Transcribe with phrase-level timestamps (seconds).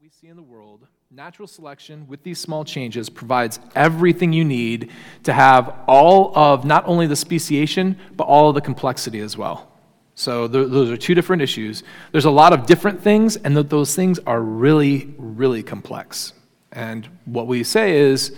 [0.00, 4.92] we see in the world, natural selection with these small changes provides everything you need
[5.24, 9.72] to have all of not only the speciation, but all of the complexity as well.
[10.14, 11.82] So th- those are two different issues.
[12.12, 16.32] There's a lot of different things, and th- those things are really, really complex.
[16.70, 18.36] And what we say is,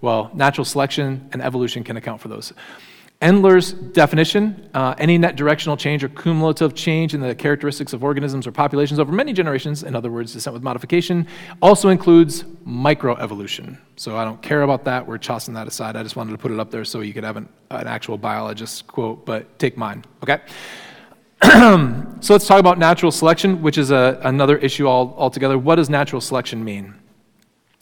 [0.00, 2.54] well, natural selection and evolution can account for those.
[3.22, 8.46] Endler's definition uh, any net directional change or cumulative change in the characteristics of organisms
[8.46, 11.28] or populations over many generations, in other words, descent with modification,
[11.62, 13.78] also includes microevolution.
[13.96, 15.06] So I don't care about that.
[15.06, 15.94] We're tossing that aside.
[15.94, 18.18] I just wanted to put it up there so you could have an, an actual
[18.18, 20.40] biologist quote, but take mine, okay?
[22.20, 25.58] so let's talk about natural selection, which is a, another issue all, altogether.
[25.58, 26.94] What does natural selection mean?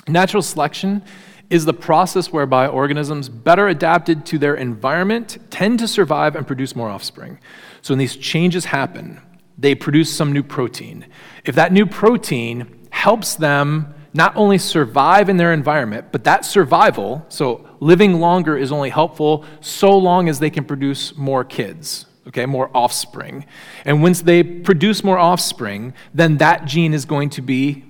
[0.06, 1.02] Natural selection
[1.50, 6.76] is the process whereby organisms better adapted to their environment tend to survive and produce
[6.76, 7.38] more offspring.
[7.82, 9.20] So when these changes happen,
[9.58, 11.06] they produce some new protein.
[11.44, 17.24] If that new protein helps them not only survive in their environment, but that survival,
[17.28, 22.46] so living longer is only helpful so long as they can produce more kids, okay,
[22.46, 23.44] more offspring.
[23.84, 27.84] And once they produce more offspring, then that gene is going to be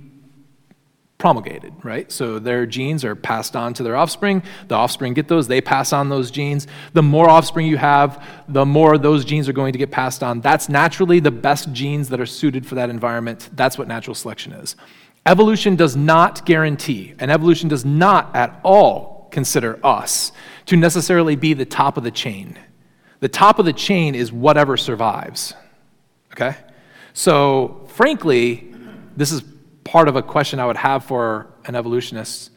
[1.20, 2.10] promulgated, right?
[2.10, 4.42] So their genes are passed on to their offspring.
[4.66, 6.66] The offspring get those, they pass on those genes.
[6.94, 10.40] The more offspring you have, the more those genes are going to get passed on.
[10.40, 13.50] That's naturally the best genes that are suited for that environment.
[13.52, 14.74] That's what natural selection is.
[15.26, 20.32] Evolution does not guarantee, and evolution does not at all consider us
[20.66, 22.58] to necessarily be the top of the chain.
[23.20, 25.52] The top of the chain is whatever survives.
[26.32, 26.56] Okay?
[27.12, 28.72] So, frankly,
[29.16, 29.42] this is
[29.90, 32.52] part of a question I would have for an evolutionist.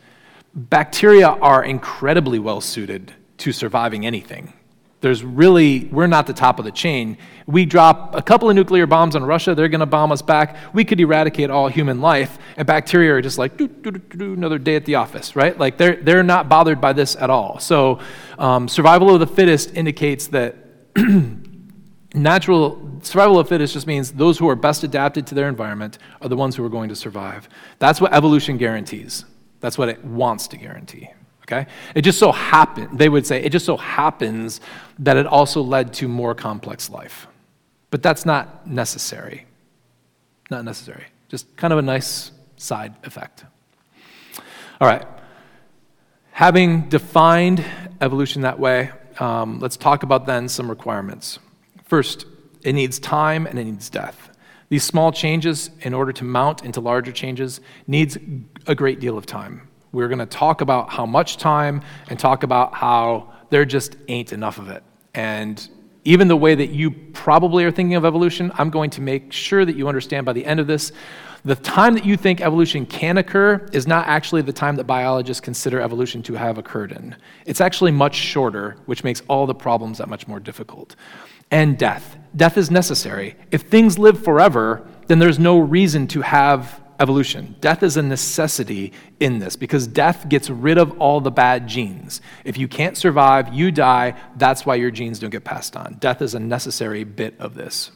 [0.53, 4.53] Bacteria are incredibly well suited to surviving anything.
[5.01, 7.17] There's really, we're not the top of the chain.
[7.47, 10.57] We drop a couple of nuclear bombs on Russia, they're going to bomb us back.
[10.75, 14.59] We could eradicate all human life, and bacteria are just like, doo, doo, doo, another
[14.59, 15.57] day at the office, right?
[15.57, 17.57] Like they're, they're not bothered by this at all.
[17.57, 17.99] So,
[18.37, 20.55] um, survival of the fittest indicates that
[22.13, 26.29] natural survival of fittest just means those who are best adapted to their environment are
[26.29, 27.49] the ones who are going to survive.
[27.79, 29.25] That's what evolution guarantees.
[29.59, 31.09] That's what it wants to guarantee.
[31.43, 31.67] Okay?
[31.95, 34.61] It just so happened, they would say, it just so happens
[34.99, 37.27] that it also led to more complex life.
[37.89, 39.45] But that's not necessary.
[40.49, 41.05] Not necessary.
[41.29, 43.45] Just kind of a nice side effect.
[44.79, 45.05] All right.
[46.31, 47.63] Having defined
[48.01, 51.39] evolution that way, um, let's talk about then some requirements.
[51.83, 52.25] First,
[52.63, 54.29] it needs time and it needs death.
[54.69, 58.17] These small changes, in order to mount into larger changes, needs
[58.65, 59.67] a great deal of time.
[59.91, 64.33] We're going to talk about how much time and talk about how there just ain't
[64.33, 64.81] enough of it.
[65.13, 65.69] And
[66.05, 69.63] even the way that you probably are thinking of evolution, I'm going to make sure
[69.63, 70.91] that you understand by the end of this
[71.45, 75.41] the time that you think evolution can occur is not actually the time that biologists
[75.41, 77.17] consider evolution to have occurred in.
[77.45, 80.95] It's actually much shorter, which makes all the problems that much more difficult
[81.53, 82.17] and death.
[82.35, 83.35] Death is necessary.
[83.51, 87.55] If things live forever, then there's no reason to have evolution.
[87.61, 92.21] Death is a necessity in this because death gets rid of all the bad genes.
[92.43, 94.15] If you can't survive, you die.
[94.35, 95.97] That's why your genes don't get passed on.
[95.99, 97.91] Death is a necessary bit of this.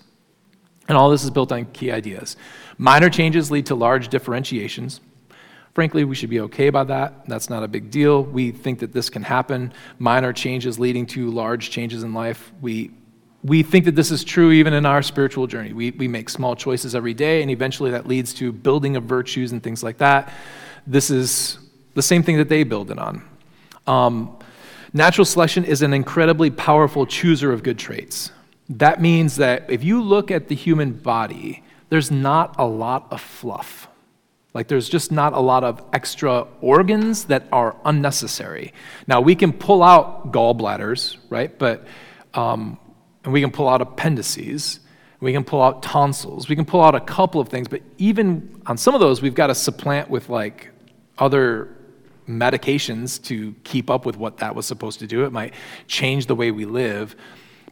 [0.87, 2.37] And all this is built on key ideas.
[2.77, 5.01] Minor changes lead to large differentiations.
[5.73, 7.27] Frankly, we should be okay by that.
[7.27, 8.23] That's not a big deal.
[8.23, 9.73] We think that this can happen.
[9.97, 12.51] Minor changes leading to large changes in life.
[12.61, 12.91] We
[13.43, 15.73] we think that this is true even in our spiritual journey.
[15.73, 19.51] We, we make small choices every day, and eventually that leads to building of virtues
[19.51, 20.33] and things like that.
[20.85, 21.59] This is
[21.93, 23.23] the same thing that they build it on.
[23.85, 24.37] Um,
[24.93, 28.31] natural selection is an incredibly powerful chooser of good traits.
[28.69, 33.21] That means that if you look at the human body, there's not a lot of
[33.21, 33.87] fluff.
[34.53, 38.73] Like, there's just not a lot of extra organs that are unnecessary.
[39.05, 41.57] Now, we can pull out gallbladders, right?
[41.57, 41.85] But
[42.33, 42.79] um,
[43.27, 44.79] and we can pull out appendices,
[45.19, 48.61] we can pull out tonsils, we can pull out a couple of things, but even
[48.65, 50.69] on some of those, we've got to supplant with like
[51.17, 51.75] other
[52.25, 55.25] medications to keep up with what that was supposed to do.
[55.25, 55.55] It might
[55.87, 57.17] change the way we live.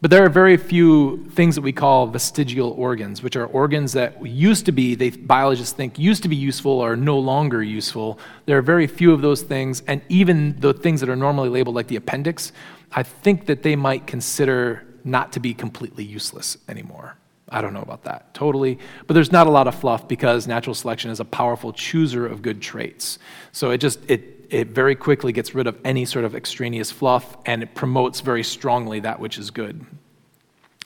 [0.02, 4.26] But there are very few things that we call vestigial organs, which are organs that
[4.26, 8.18] used to be, they, biologists think, used to be useful are no longer useful.
[8.44, 11.76] There are very few of those things, and even the things that are normally labeled
[11.76, 12.52] like the appendix,
[12.92, 17.16] I think that they might consider not to be completely useless anymore.
[17.48, 20.74] I don't know about that totally, but there's not a lot of fluff because natural
[20.74, 23.18] selection is a powerful chooser of good traits.
[23.52, 27.36] So it just it it very quickly gets rid of any sort of extraneous fluff
[27.46, 29.84] and it promotes very strongly that which is good.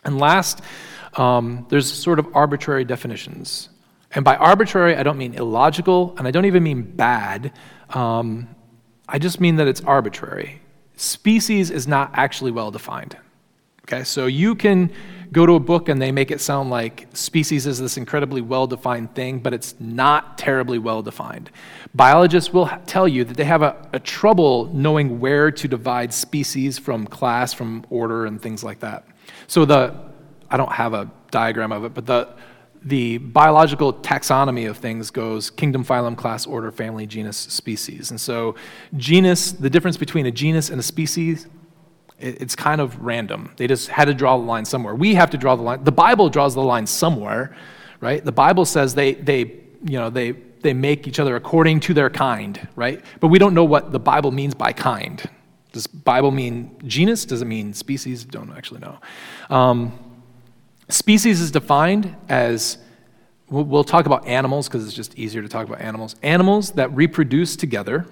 [0.04, 0.62] And last,
[1.14, 3.68] um, there's sort of arbitrary definitions.
[4.12, 7.52] And by arbitrary, I don't mean illogical, and I don't even mean bad.
[7.90, 8.48] Um,
[9.08, 10.60] I just mean that it's arbitrary.
[10.96, 13.16] Species is not actually well defined.
[13.92, 14.92] Okay, so you can
[15.32, 18.68] go to a book and they make it sound like species is this incredibly well
[18.68, 21.50] defined thing, but it's not terribly well defined.
[21.92, 26.78] Biologists will tell you that they have a, a, trouble knowing where to divide species
[26.78, 29.08] from class, from order, and things like that.
[29.48, 29.92] So the,
[30.48, 32.28] I don't have a diagram of it, but the,
[32.84, 38.12] the biological taxonomy of things goes kingdom, phylum, class, order, family, genus, species.
[38.12, 38.54] And so,
[38.96, 41.48] genus, the difference between a genus and a species
[42.20, 43.52] it's kind of random.
[43.56, 44.94] They just had to draw the line somewhere.
[44.94, 45.84] We have to draw the line.
[45.84, 47.56] The Bible draws the line somewhere,
[48.00, 48.24] right?
[48.24, 49.38] The Bible says they, they,
[49.84, 53.02] you know, they, they make each other according to their kind, right?
[53.20, 55.28] But we don't know what the Bible means by kind.
[55.72, 57.24] Does Bible mean genus?
[57.24, 58.24] Does it mean species?
[58.24, 58.98] Don't actually know.
[59.48, 59.98] Um,
[60.88, 62.78] species is defined as
[63.48, 66.16] we'll, we'll talk about animals because it's just easier to talk about animals.
[66.22, 68.06] Animals that reproduce together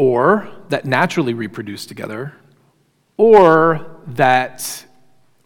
[0.00, 2.32] or that naturally reproduce together,
[3.18, 4.86] or that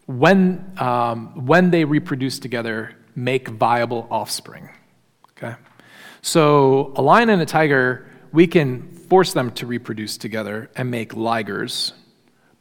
[0.05, 4.69] when, um, when they reproduce together, make viable offspring.
[5.31, 5.55] Okay?
[6.21, 11.11] So, a lion and a tiger, we can force them to reproduce together and make
[11.11, 11.91] ligers,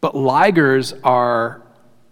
[0.00, 1.62] but ligers are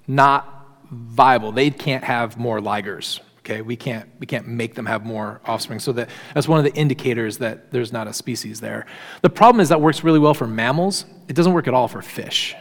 [0.06, 1.50] not viable.
[1.50, 3.18] They can't have more ligers.
[3.44, 5.80] Okay, we can't we can't make them have more offspring.
[5.80, 8.86] So that that's one of the indicators that there's not a species there.
[9.22, 11.06] The problem is that works really well for mammals.
[11.26, 12.54] It doesn't work at all for fish.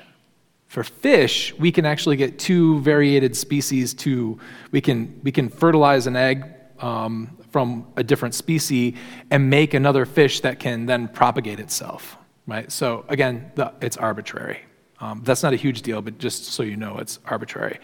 [0.67, 4.39] For fish, we can actually get two variated species to
[4.71, 8.95] we can we can fertilize an egg um, from a different species
[9.29, 12.17] and make another fish that can then propagate itself.
[12.47, 12.71] Right.
[12.71, 14.61] So again, the, it's arbitrary.
[14.99, 17.79] Um, that's not a huge deal, but just so you know, it's arbitrary.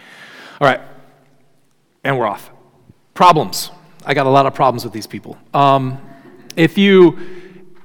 [0.59, 0.81] All right,
[2.03, 2.51] and we're off.
[3.17, 3.71] Problems.
[4.05, 5.39] I got a lot of problems with these people.
[5.51, 5.99] Um,
[6.55, 7.17] if you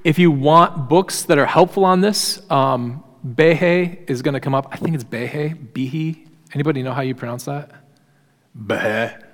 [0.04, 4.54] if you want books that are helpful on this, um, Behe is going to come
[4.54, 4.68] up.
[4.70, 6.28] I think it's Behe, Behe.
[6.52, 7.70] Anybody know how you pronounce that?
[8.54, 9.24] Behe.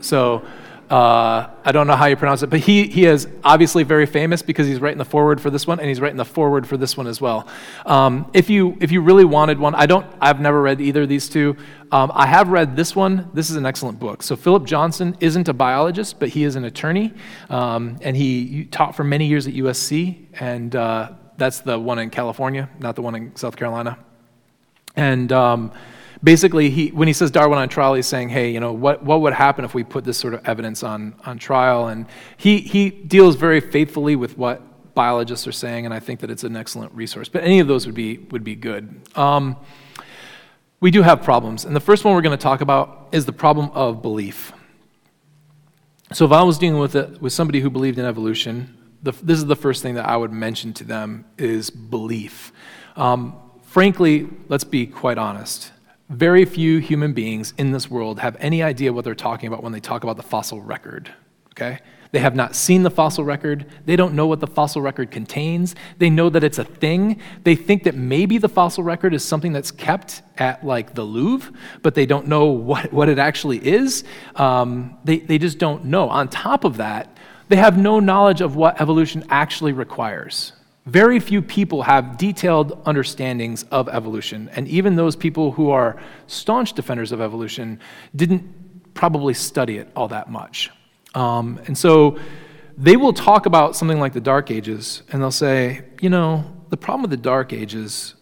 [0.00, 0.44] So
[0.90, 4.40] uh, I don't know how you pronounce it, but he, he is obviously very famous
[4.40, 6.96] because he's writing the foreword for this one, and he's writing the foreword for this
[6.96, 7.46] one as well.
[7.84, 10.06] Um, if you if you really wanted one, I don't.
[10.18, 11.56] I've never read either of these two.
[11.92, 13.28] Um, I have read this one.
[13.34, 14.22] This is an excellent book.
[14.22, 17.12] So Philip Johnson isn't a biologist, but he is an attorney,
[17.50, 22.08] um, and he taught for many years at USC, and uh, that's the one in
[22.08, 23.98] California, not the one in South Carolina,
[24.96, 25.70] and um,
[26.22, 29.20] basically, he, when he says Darwin on trial, he's saying, hey, you know, what, what
[29.20, 31.88] would happen if we put this sort of evidence on, on trial?
[31.88, 32.06] And
[32.36, 34.62] he, he deals very faithfully with what
[34.94, 37.28] biologists are saying, and I think that it's an excellent resource.
[37.28, 39.00] But any of those would be, would be good.
[39.16, 39.56] Um,
[40.80, 41.64] we do have problems.
[41.64, 44.52] And the first one we're going to talk about is the problem of belief.
[46.12, 49.38] So if I was dealing with, it, with somebody who believed in evolution, the, this
[49.38, 52.52] is the first thing that I would mention to them is belief.
[52.96, 55.72] Um, frankly, let's be quite honest.
[56.08, 59.72] Very few human beings in this world have any idea what they're talking about when
[59.72, 61.12] they talk about the fossil record.
[61.50, 61.80] Okay?
[62.12, 63.66] They have not seen the fossil record.
[63.84, 65.74] They don't know what the fossil record contains.
[65.98, 67.20] They know that it's a thing.
[67.44, 71.52] They think that maybe the fossil record is something that's kept at like the Louvre,
[71.82, 74.04] but they don't know what, what it actually is.
[74.36, 76.08] Um, they, they just don't know.
[76.08, 77.14] On top of that,
[77.48, 80.52] they have no knowledge of what evolution actually requires.
[80.88, 86.72] Very few people have detailed understandings of evolution, and even those people who are staunch
[86.72, 87.78] defenders of evolution
[88.16, 90.70] didn't probably study it all that much.
[91.14, 92.18] Um, and so
[92.78, 96.78] they will talk about something like the Dark Ages, and they'll say, you know, the
[96.78, 98.14] problem with the Dark Ages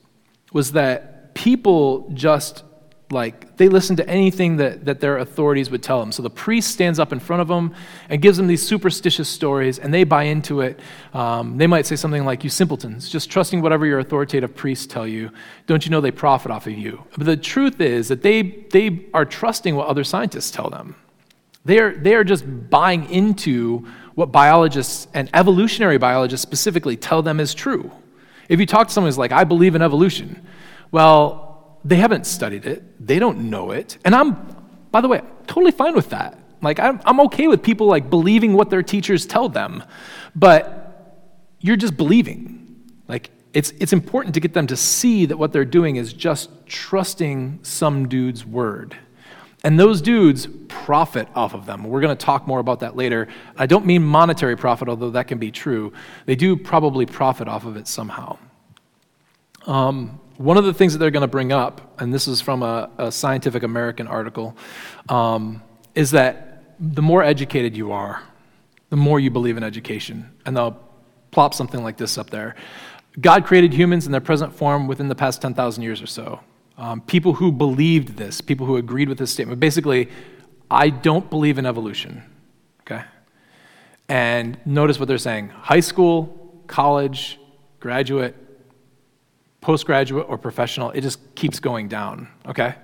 [0.52, 2.64] was that people just
[3.10, 6.10] like they listen to anything that, that their authorities would tell them.
[6.10, 7.72] So the priest stands up in front of them
[8.08, 10.80] and gives them these superstitious stories and they buy into it.
[11.14, 15.06] Um, they might say something like you simpletons just trusting whatever your authoritative priests tell
[15.06, 15.30] you
[15.66, 17.04] don't you know they profit off of you?
[17.16, 20.96] But the truth is that they, they are trusting what other scientists tell them.
[21.64, 27.38] They are, they are just buying into what biologists and evolutionary biologists specifically tell them
[27.38, 27.92] is true.
[28.48, 30.46] If you talk to someone who's like i believe in evolution
[30.92, 31.45] well
[31.84, 33.98] they haven't studied it, they don't know it.
[34.04, 34.56] And I'm,
[34.90, 36.38] by the way, totally fine with that.
[36.62, 39.84] Like, I'm, I'm okay with people like believing what their teachers tell them,
[40.34, 41.26] but
[41.60, 42.82] you're just believing.
[43.06, 46.50] Like, it's, it's important to get them to see that what they're doing is just
[46.66, 48.96] trusting some dude's word.
[49.64, 51.84] And those dudes profit off of them.
[51.84, 53.28] We're going to talk more about that later.
[53.56, 55.92] I don't mean monetary profit, although that can be true.
[56.26, 58.38] They do probably profit off of it somehow.
[59.66, 62.62] Um, one of the things that they're going to bring up, and this is from
[62.62, 64.56] a, a Scientific American article,
[65.08, 65.62] um,
[65.94, 68.22] is that the more educated you are,
[68.90, 70.30] the more you believe in education.
[70.44, 70.78] And they'll
[71.30, 72.54] plop something like this up there.
[73.20, 76.40] God created humans in their present form within the past 10,000 years or so.
[76.76, 80.10] Um, people who believed this, people who agreed with this statement, basically,
[80.70, 82.22] I don't believe in evolution.
[82.82, 83.02] Okay?
[84.08, 87.40] And notice what they're saying high school, college,
[87.80, 88.36] graduate,
[89.66, 92.28] postgraduate, or professional, it just keeps going down.
[92.46, 92.76] Okay?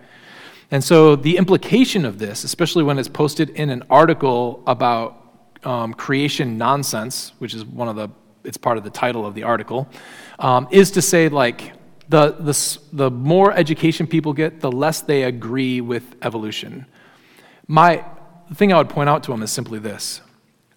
[0.72, 5.16] And so the implication of this, especially when it's posted in an article about
[5.62, 8.08] um, creation nonsense, which is one of the,
[8.42, 9.88] it's part of the title of the article,
[10.40, 11.72] um, is to say like
[12.08, 16.84] the, the, the more education people get, the less they agree with evolution.
[17.68, 18.04] My
[18.48, 20.20] the thing I would point out to them is simply this.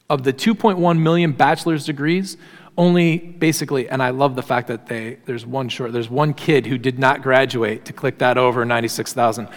[0.07, 2.37] Of the 2.1 million bachelor's degrees,
[2.77, 6.65] only basically, and I love the fact that they, there's one short, there's one kid
[6.65, 9.47] who did not graduate to click that over 96,000.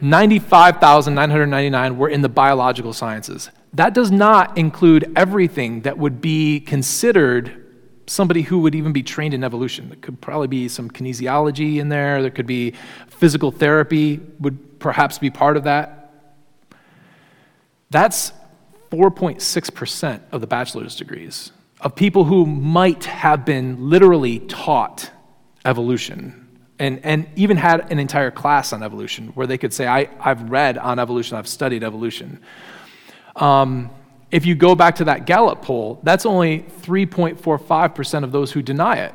[0.00, 3.50] 95,999 were in the biological sciences.
[3.72, 7.58] That does not include everything that would be considered
[8.06, 9.88] somebody who would even be trained in evolution.
[9.88, 12.74] There could probably be some kinesiology in there, there could be
[13.08, 16.10] physical therapy, would perhaps be part of that.
[17.90, 18.32] That's
[18.90, 25.10] 4.6% of the bachelor's degrees of people who might have been literally taught
[25.64, 26.38] evolution
[26.78, 30.50] and, and even had an entire class on evolution where they could say, I, I've
[30.50, 32.40] read on evolution, I've studied evolution.
[33.36, 33.90] Um,
[34.30, 38.96] if you go back to that Gallup poll, that's only 3.45% of those who deny
[38.96, 39.14] it.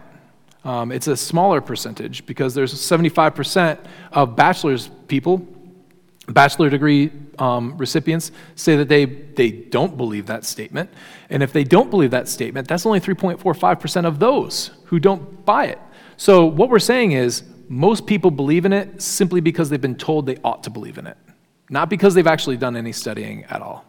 [0.64, 3.80] Um, it's a smaller percentage because there's 75%
[4.12, 5.48] of bachelor's people,
[6.28, 10.90] bachelor degree um, recipients, say that they, they don't believe that statement.
[11.30, 15.66] And if they don't believe that statement, that's only 3.45% of those who don't buy
[15.66, 15.80] it.
[16.16, 20.26] So what we're saying is most people believe in it simply because they've been told
[20.26, 21.18] they ought to believe in it,
[21.70, 23.86] not because they've actually done any studying at all.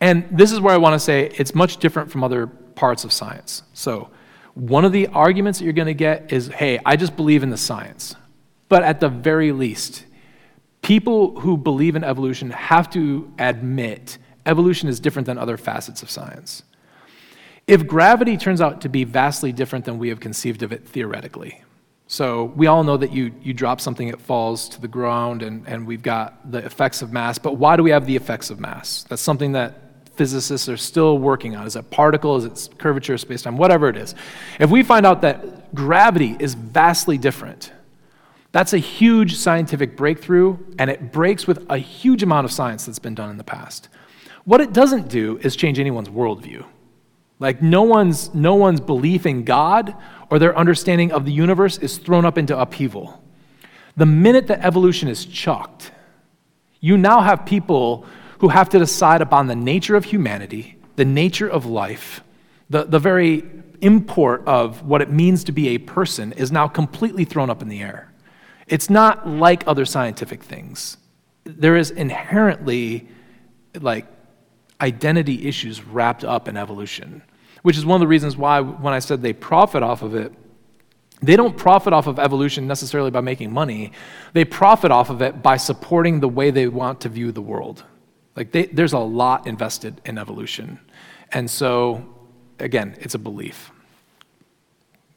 [0.00, 3.12] And this is where I want to say it's much different from other parts of
[3.12, 3.62] science.
[3.72, 4.10] So,
[4.54, 7.50] one of the arguments that you're going to get is hey, I just believe in
[7.50, 8.16] the science.
[8.68, 10.04] But at the very least,
[10.82, 16.10] people who believe in evolution have to admit evolution is different than other facets of
[16.10, 16.62] science.
[17.66, 21.62] If gravity turns out to be vastly different than we have conceived of it theoretically,
[22.06, 25.68] so we all know that you, you drop something, it falls to the ground, and,
[25.68, 27.36] and we've got the effects of mass.
[27.36, 29.04] But why do we have the effects of mass?
[29.10, 31.66] That's something that physicists are still working on.
[31.66, 32.36] Is it particle?
[32.36, 33.58] Is it curvature, space time?
[33.58, 34.14] Whatever it is.
[34.58, 37.72] If we find out that gravity is vastly different,
[38.52, 42.98] that's a huge scientific breakthrough, and it breaks with a huge amount of science that's
[42.98, 43.90] been done in the past.
[44.48, 46.64] What it doesn't do is change anyone's worldview.
[47.38, 49.94] Like, no one's, no one's belief in God
[50.30, 53.22] or their understanding of the universe is thrown up into upheaval.
[53.98, 55.92] The minute that evolution is chucked,
[56.80, 58.06] you now have people
[58.38, 62.22] who have to decide upon the nature of humanity, the nature of life,
[62.70, 63.44] the, the very
[63.82, 67.68] import of what it means to be a person is now completely thrown up in
[67.68, 68.10] the air.
[68.66, 70.96] It's not like other scientific things.
[71.44, 73.08] There is inherently
[73.78, 74.06] like
[74.80, 77.22] identity issues wrapped up in evolution,
[77.62, 80.32] which is one of the reasons why when I said they profit off of it,
[81.20, 83.92] they don't profit off of evolution necessarily by making money.
[84.34, 87.84] They profit off of it by supporting the way they want to view the world.
[88.36, 90.78] Like they, there's a lot invested in evolution.
[91.32, 92.06] And so,
[92.60, 93.72] again, it's a belief.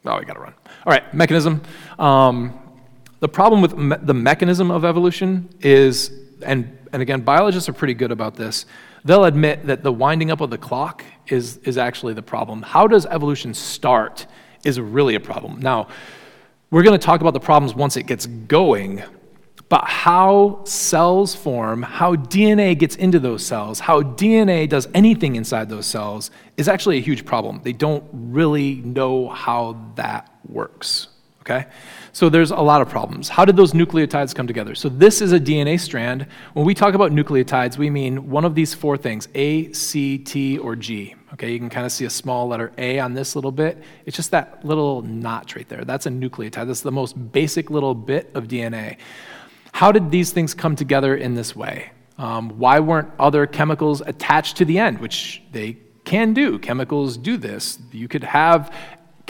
[0.06, 0.56] Oh, I got to run.
[0.86, 1.62] All right, mechanism.
[2.00, 2.60] Um,
[3.20, 7.94] the problem with me- the mechanism of evolution is, and, and again, biologists are pretty
[7.94, 8.66] good about this.
[9.04, 12.62] They'll admit that the winding up of the clock is, is actually the problem.
[12.62, 14.28] How does evolution start
[14.64, 15.60] is really a problem.
[15.60, 15.88] Now,
[16.70, 19.04] we're going to talk about the problems once it gets going,
[19.70, 25.70] but how cells form, how DNA gets into those cells, how DNA does anything inside
[25.70, 27.62] those cells is actually a huge problem.
[27.64, 31.08] They don't really know how that works.
[31.42, 31.66] Okay?
[32.14, 33.30] So there's a lot of problems.
[33.30, 34.76] How did those nucleotides come together?
[34.76, 36.28] So this is a DNA strand.
[36.54, 40.58] When we talk about nucleotides, we mean one of these four things A, C, T,
[40.58, 41.16] or G.
[41.34, 43.82] Okay, you can kind of see a small letter A on this little bit.
[44.06, 45.86] It's just that little notch right there.
[45.86, 46.68] That's a nucleotide.
[46.68, 48.98] That's the most basic little bit of DNA.
[49.72, 51.92] How did these things come together in this way?
[52.18, 56.60] Um, why weren't other chemicals attached to the end, which they can do?
[56.60, 57.80] Chemicals do this.
[57.94, 58.76] You could have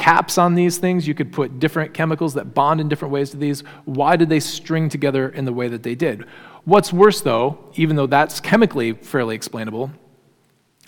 [0.01, 3.37] caps on these things, you could put different chemicals that bond in different ways to
[3.37, 3.61] these.
[3.85, 6.25] Why did they string together in the way that they did?
[6.65, 9.91] What's worse, though, even though that's chemically fairly explainable,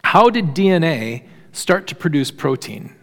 [0.04, 2.96] how did DNA start to produce protein?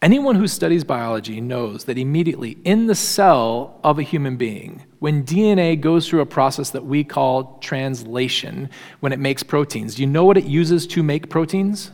[0.00, 5.24] Anyone who studies biology knows that immediately in the cell of a human being, when
[5.24, 10.08] DNA goes through a process that we call translation, when it makes proteins, do you
[10.08, 11.90] know what it uses to make proteins?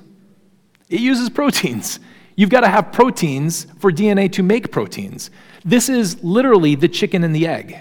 [0.91, 1.99] It uses proteins.
[2.37, 5.31] You've got to have proteins for DNA to make proteins.
[5.65, 7.79] This is literally the chicken and the egg,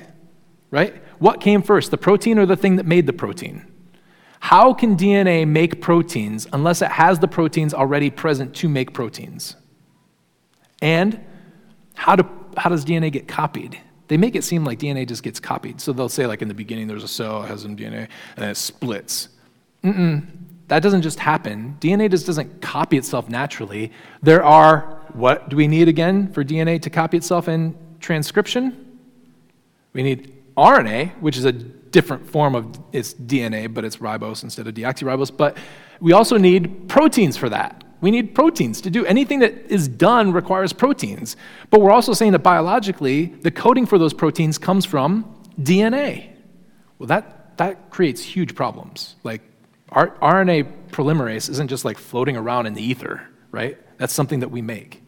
[0.70, 0.96] right?
[1.20, 3.66] What came first, the protein or the thing that made the protein?
[4.40, 9.56] How can DNA make proteins unless it has the proteins already present to make proteins?
[10.82, 11.20] And
[11.96, 13.80] how, do, how does DNA get copied?
[14.10, 15.80] They make it seem like DNA just gets copied.
[15.80, 18.44] So they'll say, like, in the beginning, there's a cell, it has some DNA, and
[18.44, 19.30] then it splits.
[19.84, 20.28] Mm-mm.
[20.68, 21.78] That doesn't just happen.
[21.80, 23.92] DNA just doesn't copy itself naturally.
[24.22, 29.00] There are, what do we need again for DNA to copy itself in transcription?
[29.92, 34.68] We need RNA, which is a different form of its DNA, but it's ribose instead
[34.68, 35.36] of deoxyribose.
[35.36, 35.58] But
[36.00, 37.84] we also need proteins for that.
[38.02, 41.38] We need proteins to do anything that is done requires proteins.
[41.70, 46.30] But we're also saying that biologically, the coding for those proteins comes from DNA.
[47.00, 49.16] Well, that, that creates huge problems.
[49.24, 49.42] Like
[49.94, 53.78] RNA polymerase isn't just like floating around in the ether, right?
[53.98, 55.02] That's something that we make.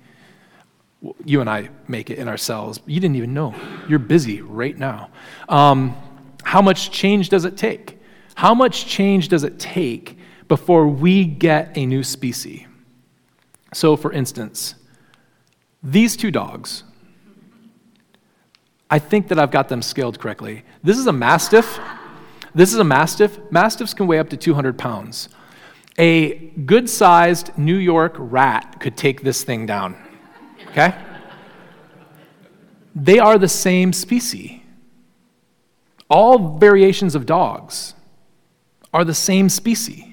[1.24, 2.80] You and I make it in our cells.
[2.86, 3.54] You didn't even know.
[3.88, 5.10] You're busy right now.
[5.50, 5.96] Um,
[6.44, 8.00] how much change does it take?
[8.36, 10.18] How much change does it take
[10.48, 12.66] before we get a new species?
[13.74, 14.76] So, for instance,
[15.84, 16.84] these two dogs,
[18.90, 20.64] I think that I've got them scaled correctly.
[20.84, 21.80] This is a Mastiff.
[22.56, 23.38] This is a Mastiff.
[23.52, 25.28] Mastiffs can weigh up to 200 pounds.
[26.00, 29.98] A good sized New York rat could take this thing down.
[30.70, 30.96] Okay?
[32.96, 34.62] They are the same species.
[36.10, 37.94] All variations of dogs
[38.94, 40.06] are the same species.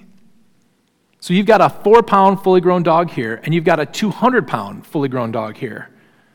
[1.21, 4.49] So you've got a four pound fully grown dog here, and you've got a 200
[4.49, 5.91] pound fully grown dog here.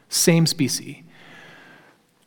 [0.07, 1.03] Same species.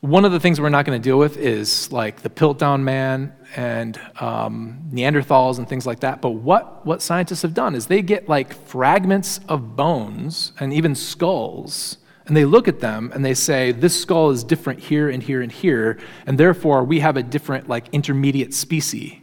[0.01, 3.33] One of the things we're not going to deal with is like the Piltdown man
[3.55, 6.23] and um, Neanderthals and things like that.
[6.23, 10.95] But what, what scientists have done is they get like fragments of bones and even
[10.95, 15.21] skulls, and they look at them and they say, this skull is different here and
[15.21, 19.19] here and here, and therefore we have a different like intermediate species.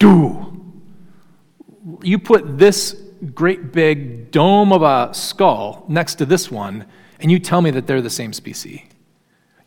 [0.00, 0.52] Do.
[2.02, 3.00] You put this
[3.34, 6.86] great big dome of a skull next to this one,
[7.20, 8.80] and you tell me that they're the same species.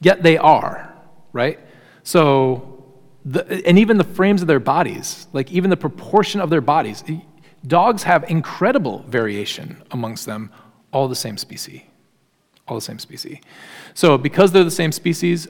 [0.02, 0.94] Yet they are,
[1.34, 1.60] right?
[2.04, 2.86] So,
[3.26, 7.04] the, and even the frames of their bodies, like even the proportion of their bodies,
[7.68, 10.52] dogs have incredible variation amongst them,
[10.92, 11.82] all the same species.
[12.68, 13.40] All the same species.
[13.94, 15.48] So, because they're the same species,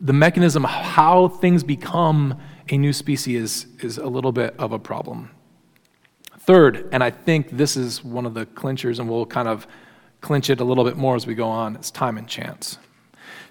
[0.00, 4.78] the mechanism how things become a new species is, is a little bit of a
[4.78, 5.30] problem.
[6.38, 9.66] Third, and I think this is one of the clinchers, and we'll kind of
[10.20, 12.78] clinch it a little bit more as we go on, it's time and chance.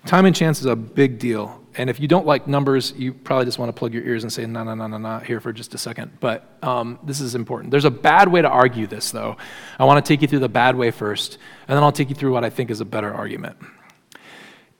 [0.06, 1.62] Time and chance is a big deal.
[1.76, 4.34] And if you don't like numbers, you probably just want to plug your ears and
[4.34, 6.12] say, no, no, no, no, no, here for just a second.
[6.20, 7.72] But um, this is important.
[7.72, 9.38] There's a bad way to argue this, though.
[9.80, 11.38] I want to take you through the bad way first,
[11.68, 13.58] and then I'll take you through what I think is a better argument.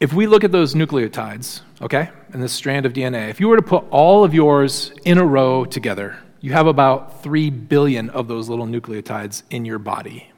[0.02, 3.58] If we look at those nucleotides, okay, and this strand of DNA, if you were
[3.58, 8.28] to put all of yours in a row together, you have about 3 billion of
[8.28, 10.31] those little nucleotides in your body,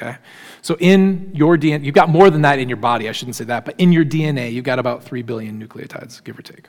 [0.00, 0.16] okay?
[0.62, 3.44] So in your DNA, you've got more than that in your body, I shouldn't say
[3.44, 6.68] that, but in your DNA, you've got about 3 billion nucleotides, give or take.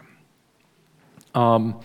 [1.33, 1.79] Um,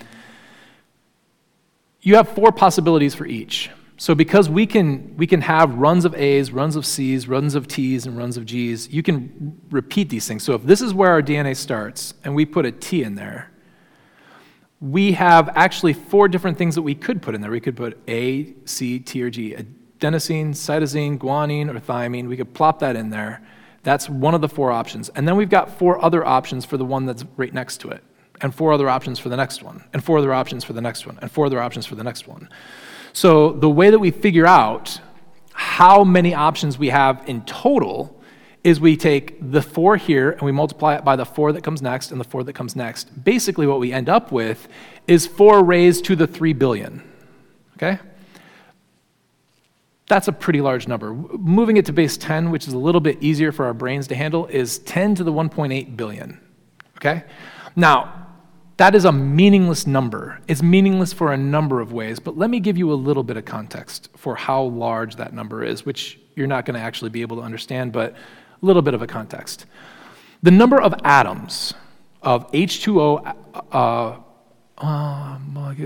[2.01, 3.71] you have four possibilities for each.
[3.99, 7.67] So because we can, we can have runs of A's, runs of C's, runs of
[7.67, 10.43] T's, and runs of G's, you can repeat these things.
[10.43, 13.51] So if this is where our DNA starts, and we put a T in there,
[14.81, 17.51] we have actually four different things that we could put in there.
[17.51, 19.55] We could put A, C, T, or G
[19.99, 22.29] adenosine, cytosine, guanine, or thymine.
[22.29, 23.43] We could plop that in there.
[23.83, 25.09] That's one of the four options.
[25.11, 28.03] And then we've got four other options for the one that's right next to it,
[28.41, 31.07] and four other options for the next one, and four other options for the next
[31.07, 32.49] one, and four other options for the next one.
[33.13, 35.01] So the way that we figure out
[35.53, 38.21] how many options we have in total
[38.63, 41.81] is we take the four here and we multiply it by the four that comes
[41.81, 43.25] next and the four that comes next.
[43.25, 44.67] Basically, what we end up with
[45.07, 47.03] is four raised to the three billion.
[47.77, 48.01] Okay?
[50.09, 51.13] That's a pretty large number.
[51.13, 54.15] Moving it to base 10, which is a little bit easier for our brains to
[54.15, 56.41] handle, is 10 to the 1.8 billion.
[56.97, 57.25] Okay?
[57.75, 58.27] Now,
[58.77, 60.41] that is a meaningless number.
[60.49, 63.37] It's meaningless for a number of ways, but let me give you a little bit
[63.37, 67.23] of context for how large that number is, which you're not going to actually be
[67.23, 68.17] able to understand, but a
[68.67, 69.67] little bit of a context.
[70.43, 71.73] The number of atoms
[72.23, 73.35] of H2O,
[73.73, 74.21] uh,
[74.79, 75.39] uh,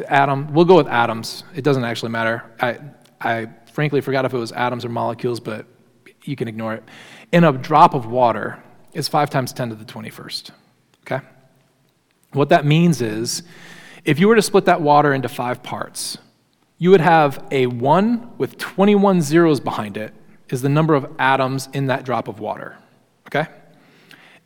[0.09, 1.45] atom, we'll go with atoms.
[1.55, 2.43] It doesn't actually matter.
[2.61, 2.79] I,
[3.21, 3.49] I
[3.81, 5.65] frankly forgot if it was atoms or molecules, but
[6.25, 6.85] you can ignore it,
[7.33, 8.63] in a drop of water
[8.93, 10.51] is 5 times 10 to the 21st.
[11.07, 11.25] Okay?
[12.33, 13.43] What that means is
[14.05, 16.19] if you were to split that water into five parts,
[16.77, 20.13] you would have a 1 with 21 zeros behind it,
[20.51, 22.77] is the number of atoms in that drop of water.
[23.29, 23.47] Okay?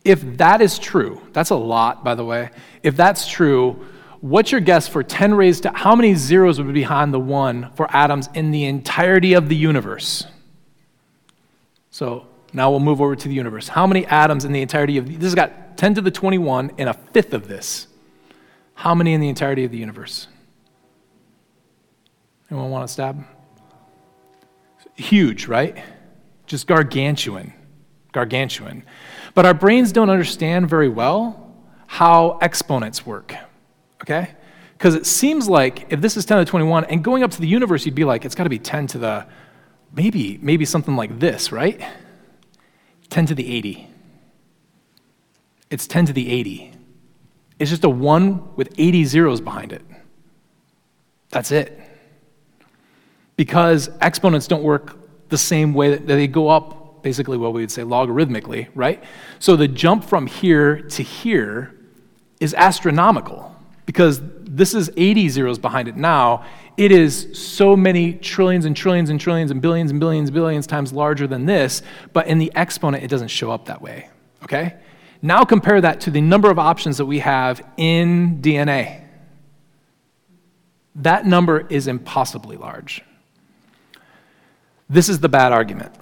[0.05, 2.51] If that is true, that's a lot, by the way.
[2.83, 3.85] If that's true,
[4.21, 7.71] what's your guess for 10 raised to how many zeros would be behind the 1
[7.75, 10.25] for atoms in the entirety of the universe?
[11.91, 13.67] So now we'll move over to the universe.
[13.67, 16.89] How many atoms in the entirety of this has got 10 to the 21 and
[16.89, 17.87] a fifth of this?
[18.73, 20.27] How many in the entirety of the universe?
[22.49, 23.25] Anyone want to stab?
[24.95, 25.83] Huge, right?
[26.45, 27.53] Just gargantuan.
[28.11, 28.83] Gargantuan.
[29.33, 31.53] But our brains don't understand very well
[31.87, 33.35] how exponents work,
[34.01, 34.35] okay?
[34.77, 37.41] Because it seems like if this is 10 to the 21, and going up to
[37.41, 39.25] the universe, you'd be like, it's got to be 10 to the,
[39.93, 41.81] maybe, maybe something like this, right?
[43.09, 43.89] 10 to the 80.
[45.69, 46.73] It's 10 to the 80.
[47.57, 49.81] It's just a 1 with 80 zeros behind it.
[51.29, 51.79] That's it.
[53.37, 54.97] Because exponents don't work
[55.29, 59.03] the same way that they go up basically what we would say logarithmically, right?
[59.39, 61.75] So the jump from here to here
[62.39, 63.54] is astronomical
[63.85, 66.45] because this is 80 zeros behind it now.
[66.77, 70.67] It is so many trillions and trillions and trillions and billions and billions and billions
[70.67, 71.81] times larger than this,
[72.13, 74.09] but in the exponent, it doesn't show up that way,
[74.43, 74.75] okay?
[75.21, 79.03] Now compare that to the number of options that we have in DNA.
[80.95, 83.03] That number is impossibly large.
[84.89, 85.93] This is the bad argument.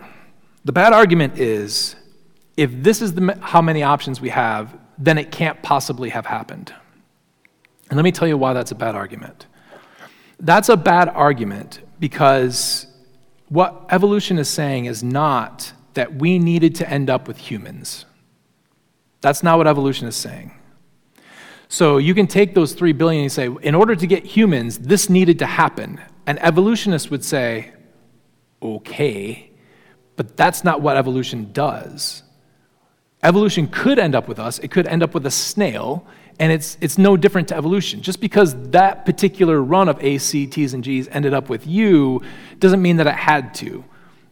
[0.66, 1.96] The bad argument is
[2.58, 6.74] if this is the, how many options we have, then it can't possibly have happened.
[7.90, 9.48] And let me tell you why that's a bad argument.
[10.40, 12.88] That's a bad argument because
[13.50, 18.06] what evolution is saying is not that we needed to end up with humans.
[19.22, 20.54] That's not what evolution is saying.
[21.70, 25.10] So you can take those three billion and say, in order to get humans, this
[25.10, 26.00] needed to happen.
[26.28, 27.74] And evolutionists would say,
[28.62, 29.50] okay,
[30.16, 32.24] but that's not what evolution does.
[33.24, 36.06] Evolution could end up with us, it could end up with a snail,
[36.44, 38.02] and it's, it's no different to evolution.
[38.02, 42.22] Just because that particular run of A, C, T's, and G's ended up with you
[42.60, 43.86] doesn't mean that it had to.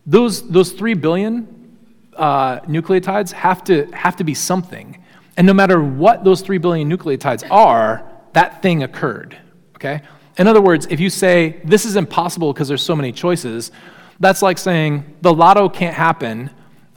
[0.06, 1.78] Those, those three billion
[2.18, 5.02] uh, nucleotides have to, have to be something.
[5.38, 9.38] And no matter what those three billion nucleotides are, that thing occurred.
[9.76, 10.02] Okay?
[10.38, 13.72] In other words, if you say, this is impossible because there's so many choices,
[14.20, 16.50] that's like saying the lotto can't happen.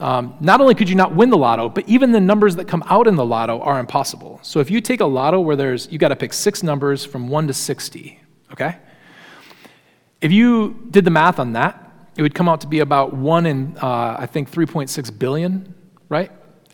[0.05, 2.83] Um, not only could you not win the lotto, but even the numbers that come
[2.85, 4.39] out in the lotto are impossible.
[4.43, 7.27] So if you take a lotto where there's, you got to pick six numbers from
[7.27, 8.19] 1 to 60,
[8.51, 8.77] okay?
[10.21, 13.47] If you did the math on that, it would come out to be about 1
[13.47, 15.73] in, uh, I think, 3.6 billion,
[16.07, 16.31] right?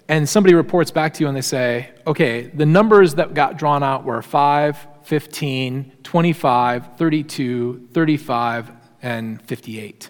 [0.10, 3.82] And somebody reports back to you and they say, okay, the numbers that got drawn
[3.82, 10.10] out were 5, 15, 25, 32, 35, and 58.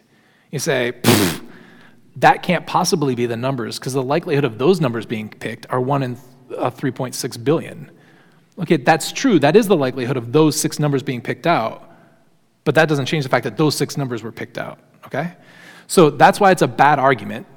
[0.50, 0.94] You say,
[2.18, 5.80] that can't possibly be the numbers because the likelihood of those numbers being picked are
[5.80, 6.18] 1 in
[6.58, 7.92] uh, 3.6 billion.
[8.60, 9.40] Okay, that's true.
[9.40, 11.90] That is the likelihood of those six numbers being picked out.
[12.64, 14.80] But that doesn't change the fact that those six numbers were picked out.
[15.06, 15.34] Okay?
[15.88, 17.48] So that's why it's a bad argument.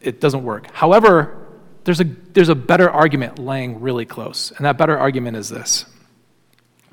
[0.00, 0.70] It doesn't work.
[0.72, 1.48] However,
[1.84, 4.52] there's a, there's a better argument laying really close.
[4.56, 5.86] And that better argument is this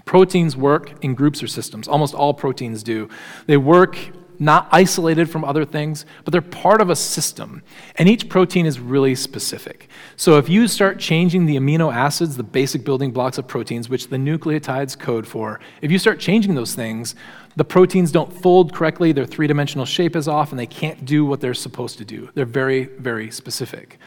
[0.06, 1.88] proteins work in groups or systems.
[1.88, 3.10] Almost all proteins do.
[3.46, 3.98] They work
[4.40, 7.64] not isolated from other things, but they're part of a system.
[7.96, 9.90] And each protein is really specific.
[10.16, 14.10] So if you start changing the amino acids, the basic building blocks of proteins, which
[14.10, 17.16] the nucleotides code for, if you start changing those things,
[17.56, 21.26] the proteins don't fold correctly, their three dimensional shape is off, and they can't do
[21.26, 22.30] what they're supposed to do.
[22.36, 23.98] They're very, very specific.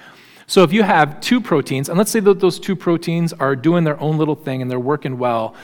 [0.46, 3.84] So if you have two proteins, and let's say that those two proteins are doing
[3.84, 5.54] their own little thing and they're working well,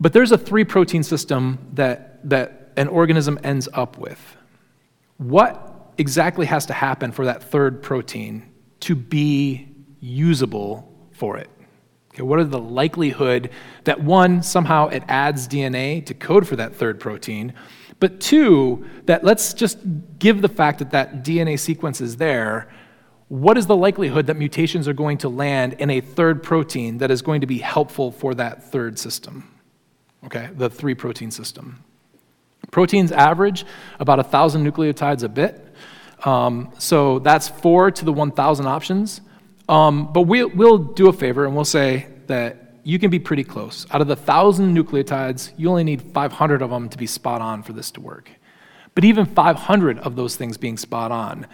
[0.00, 4.36] but there's a three protein system that, that an organism ends up with.
[5.18, 9.68] What exactly has to happen for that third protein to be
[10.00, 11.50] usable for it?
[12.14, 13.50] Okay, what are the likelihood
[13.84, 17.52] that one, somehow it adds DNA to code for that third protein,
[18.00, 19.78] but two, that let's just
[20.18, 22.68] give the fact that that DNA sequence is there,
[23.26, 27.10] what is the likelihood that mutations are going to land in a third protein that
[27.10, 29.52] is going to be helpful for that third system?
[30.24, 31.84] Okay, the three protein system.
[32.70, 33.64] Proteins average
[33.98, 35.74] about 1,000 nucleotides a bit.
[36.24, 39.20] Um, so that's four to the 1,000 options.
[39.68, 43.44] Um, but we, we'll do a favor and we'll say that you can be pretty
[43.44, 43.86] close.
[43.90, 47.62] Out of the 1,000 nucleotides, you only need 500 of them to be spot on
[47.62, 48.30] for this to work.
[48.94, 51.46] But even 500 of those things being spot on,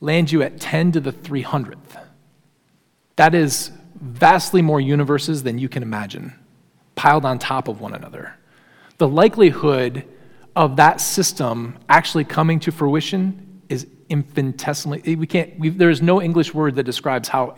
[0.00, 2.00] land you at 10 to the 300th.
[3.16, 6.32] That is vastly more universes than you can imagine,
[6.94, 8.34] piled on top of one another.
[8.98, 10.04] The likelihood
[10.54, 16.52] of that system actually coming to fruition is infinitesimally, we can't, there is no English
[16.52, 17.56] word that describes how,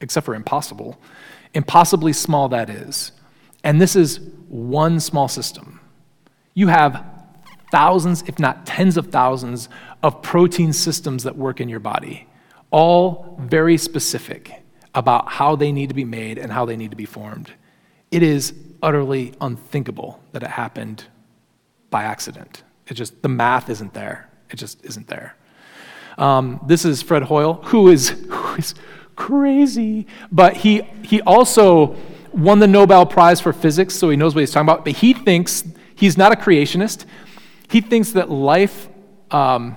[0.00, 0.98] except for impossible,
[1.54, 3.12] impossibly small that is.
[3.64, 5.80] And this is one small system.
[6.54, 7.04] You have
[7.70, 9.68] thousands, if not tens of thousands,
[10.02, 12.26] of protein systems that work in your body,
[12.70, 14.62] all very specific
[14.94, 17.52] about how they need to be made and how they need to be formed.
[18.10, 21.04] It is utterly unthinkable that it happened
[21.92, 22.64] by accident.
[22.88, 24.28] It just, the math isn't there.
[24.50, 25.36] It just isn't there.
[26.18, 28.74] Um, this is Fred Hoyle, who is, who is
[29.14, 31.96] crazy, but he, he also
[32.32, 34.84] won the Nobel Prize for Physics, so he knows what he's talking about.
[34.84, 37.04] But he thinks, he's not a creationist,
[37.70, 38.88] he thinks that life,
[39.30, 39.76] um,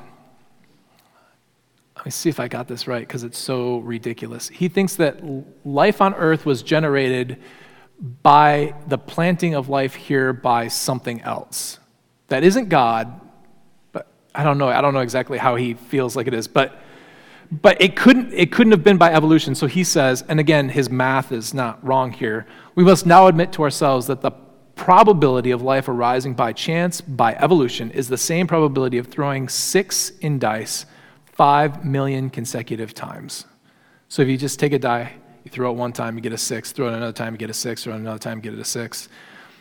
[1.95, 4.49] let me see if I got this right because it's so ridiculous.
[4.49, 5.21] He thinks that
[5.65, 7.41] life on earth was generated
[8.21, 11.79] by the planting of life here by something else.
[12.27, 13.21] That isn't God,
[13.91, 14.69] but I don't know.
[14.69, 16.81] I don't know exactly how he feels like it is, but
[17.51, 19.55] but it couldn't it couldn't have been by evolution.
[19.55, 22.47] So he says, and again, his math is not wrong here.
[22.73, 24.31] We must now admit to ourselves that the
[24.75, 30.11] probability of life arising by chance by evolution is the same probability of throwing six
[30.19, 30.85] in dice
[31.25, 33.45] 5 million consecutive times.
[34.09, 35.13] So if you just take a die,
[35.43, 37.49] you throw it one time, you get a six, throw it another time, you get
[37.49, 39.09] a six, throw it another time, you get it a six.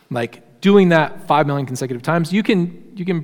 [0.09, 3.23] Like doing that 5 million consecutive times, you can, you can,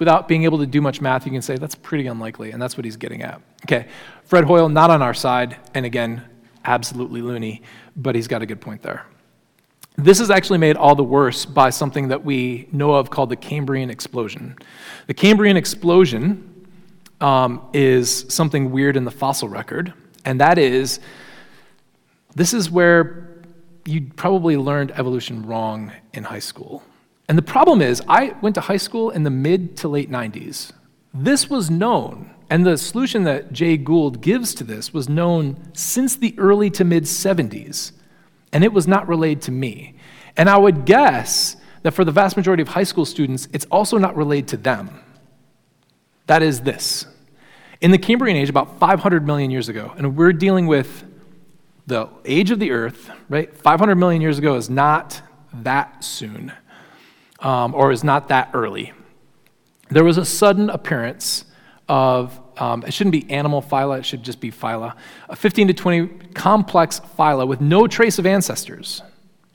[0.00, 2.76] without being able to do much math, you can say that's pretty unlikely, and that's
[2.76, 3.40] what he's getting at.
[3.64, 3.86] Okay,
[4.24, 6.24] Fred Hoyle, not on our side, and again,
[6.64, 7.62] absolutely loony,
[7.94, 9.06] but he's got a good point there.
[9.94, 13.36] This is actually made all the worse by something that we know of called the
[13.36, 14.56] Cambrian explosion.
[15.06, 16.66] The Cambrian explosion
[17.20, 19.94] um, is something weird in the fossil record,
[20.24, 20.98] and that is
[22.34, 23.33] this is where
[23.86, 26.82] you probably learned evolution wrong in high school.
[27.28, 30.72] And the problem is, I went to high school in the mid to late 90s.
[31.12, 36.16] This was known, and the solution that Jay Gould gives to this was known since
[36.16, 37.92] the early to mid 70s,
[38.52, 39.94] and it was not relayed to me.
[40.36, 43.98] And I would guess that for the vast majority of high school students, it's also
[43.98, 45.00] not relayed to them.
[46.26, 47.06] That is this.
[47.80, 51.04] In the Cambrian age, about 500 million years ago, and we're dealing with
[51.86, 53.54] the age of the earth, right?
[53.54, 55.20] 500 million years ago is not
[55.52, 56.52] that soon,
[57.40, 58.92] um, or is not that early.
[59.90, 61.44] There was a sudden appearance
[61.88, 64.94] of, um, it shouldn't be animal phyla, it should just be phyla,
[65.28, 69.02] a 15 to 20 complex phyla with no trace of ancestors.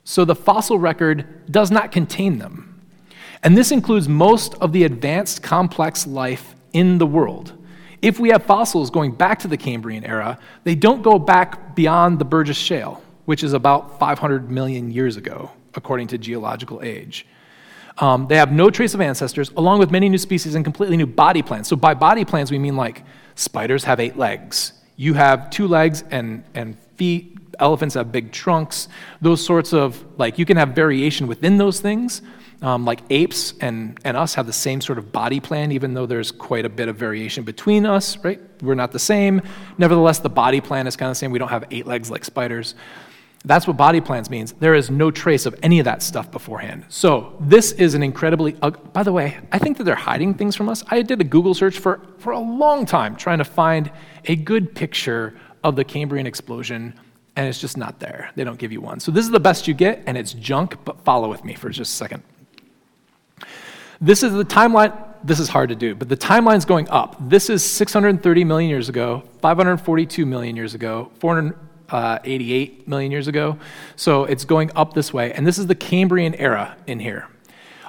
[0.04, 2.80] So the fossil record does not contain them.
[3.42, 7.52] And this includes most of the advanced complex life in the world.
[8.02, 12.18] If we have fossils going back to the Cambrian era, they don't go back beyond
[12.18, 17.26] the Burgess Shale, which is about 500 million years ago, according to geological age.
[17.98, 21.06] Um, they have no trace of ancestors, along with many new species and completely new
[21.06, 21.68] body plans.
[21.68, 24.72] So, by body plans, we mean like spiders have eight legs.
[24.96, 27.36] You have two legs and, and feet.
[27.58, 28.88] Elephants have big trunks.
[29.20, 32.22] Those sorts of, like, you can have variation within those things,
[32.62, 36.06] um, like apes and, and us have the same sort of body plan, even though
[36.06, 38.40] there's quite a bit of variation between us, right?
[38.62, 39.40] We're not the same.
[39.78, 41.30] Nevertheless, the body plan is kind of the same.
[41.30, 42.74] We don't have eight legs like spiders.
[43.46, 44.52] That's what body plans means.
[44.52, 46.84] There is no trace of any of that stuff beforehand.
[46.90, 48.52] So this is an incredibly.
[48.52, 50.84] By the way, I think that they're hiding things from us.
[50.88, 53.90] I did a Google search for for a long time trying to find
[54.26, 56.92] a good picture of the Cambrian explosion,
[57.34, 58.30] and it's just not there.
[58.34, 59.00] They don't give you one.
[59.00, 60.76] So this is the best you get, and it's junk.
[60.84, 62.22] But follow with me for just a second.
[64.00, 64.96] This is the timeline.
[65.22, 67.16] This is hard to do, but the timeline's going up.
[67.20, 73.58] This is 630 million years ago, 542 million years ago, 488 uh, million years ago.
[73.96, 75.32] So it's going up this way.
[75.34, 77.28] And this is the Cambrian era in here.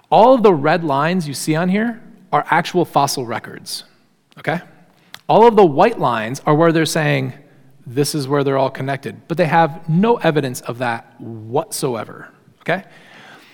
[0.09, 2.03] All of the red lines you see on here
[2.33, 3.85] are actual fossil records.
[4.37, 4.59] Okay?
[5.29, 7.31] All of the white lines are where they're saying
[7.87, 12.29] this is where they're all connected, but they have no evidence of that whatsoever.
[12.59, 12.83] Okay?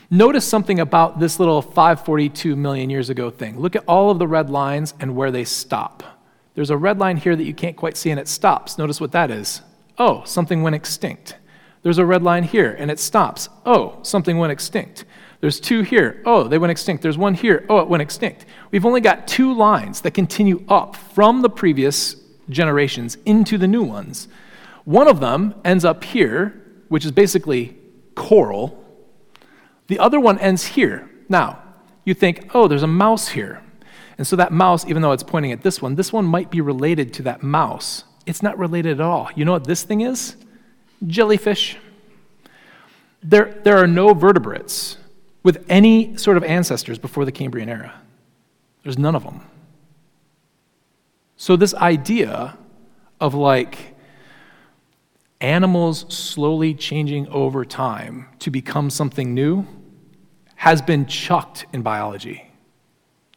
[0.10, 3.60] Notice something about this little 542 million years ago thing.
[3.60, 6.02] Look at all of the red lines and where they stop.
[6.56, 8.78] There's a red line here that you can't quite see and it stops.
[8.78, 9.62] Notice what that is.
[9.98, 11.36] Oh, something went extinct.
[11.84, 13.50] There's a red line here and it stops.
[13.66, 15.04] Oh, something went extinct.
[15.42, 16.22] There's two here.
[16.26, 17.04] Oh, they went extinct.
[17.04, 17.66] There's one here.
[17.68, 18.46] Oh, it went extinct.
[18.72, 22.16] We've only got two lines that continue up from the previous
[22.50, 24.30] generations into the new ones.
[24.86, 27.78] One of them ends up here, which is basically
[28.16, 28.87] coral,
[29.88, 31.10] the other one ends here.
[31.30, 31.62] Now,
[32.06, 33.62] you think, oh, there's a mouse here.
[34.18, 36.62] And so that mouse, even though it's pointing at this one, this one might be
[36.62, 38.04] related to that mouse.
[38.26, 39.30] It's not related at all.
[39.36, 40.36] You know what this thing is?
[41.06, 41.78] Jellyfish.
[43.22, 44.98] There, there are no vertebrates
[45.44, 47.94] with any sort of ancestors before the Cambrian era.
[48.84, 49.42] There's none of them.
[51.36, 52.58] So, this idea
[53.20, 53.96] of like
[55.40, 59.68] animals slowly changing over time to become something new
[60.70, 62.50] has been chucked in biology.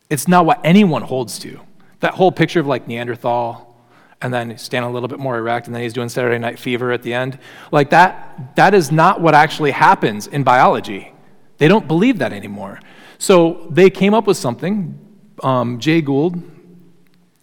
[0.09, 1.61] It's not what anyone holds to.
[2.01, 3.77] That whole picture of like Neanderthal
[4.23, 6.93] and then stand a little bit more erect and then he's doing Saturday Night Fever
[6.93, 7.39] at the end,
[7.73, 11.13] like that, that is not what actually happens in biology.
[11.59, 12.81] They don't believe that anymore.
[13.19, 14.99] So they came up with something.
[15.43, 16.43] Um, Jay Gould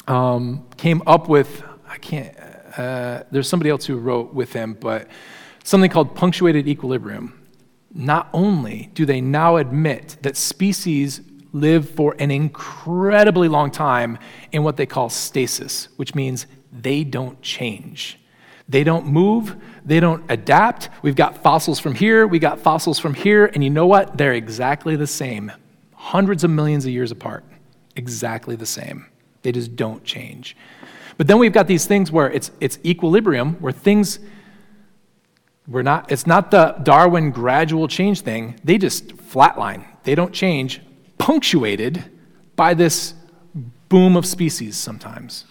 [0.07, 2.35] um, came up with, I can't,
[2.77, 5.07] uh, there's somebody else who wrote with him, but
[5.63, 7.36] something called punctuated equilibrium.
[7.93, 11.21] Not only do they now admit that species
[11.53, 14.17] live for an incredibly long time
[14.51, 18.19] in what they call stasis, which means they don't change.
[18.69, 20.89] They don't move, they don't adapt.
[21.01, 24.17] We've got fossils from here, we got fossils from here, and you know what?
[24.17, 25.51] They're exactly the same,
[25.93, 27.45] hundreds of millions of years apart.
[27.95, 29.05] Exactly the same.
[29.41, 30.57] They just don't change.
[31.17, 34.19] But then we've got these things where it's, it's equilibrium, where things,
[35.68, 38.59] we're not, it's not the Darwin gradual change thing.
[38.63, 39.86] They just flatline.
[40.03, 40.82] They don't change,
[41.18, 42.03] punctuated
[42.55, 43.13] by this
[43.89, 45.45] boom of species sometimes.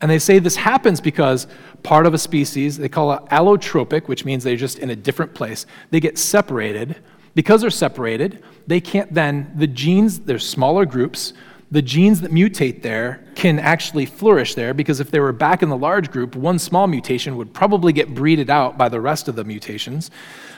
[0.00, 1.46] And they say this happens because
[1.82, 5.34] part of a species, they call it allopatric, which means they're just in a different
[5.34, 5.66] place.
[5.90, 6.96] They get separated.
[7.34, 11.32] Because they're separated, they can't then, the genes, they're smaller groups,
[11.72, 15.70] the genes that mutate there can actually flourish there because if they were back in
[15.70, 19.36] the large group, one small mutation would probably get breeded out by the rest of
[19.36, 20.10] the mutations.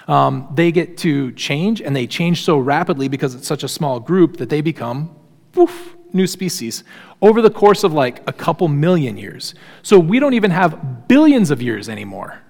[0.08, 4.00] Um, they get to change, and they change so rapidly because it's such a small
[4.00, 5.14] group that they become
[5.52, 6.82] poof, new species
[7.22, 9.54] over the course of like a couple million years.
[9.82, 12.40] So we don't even have billions of years anymore.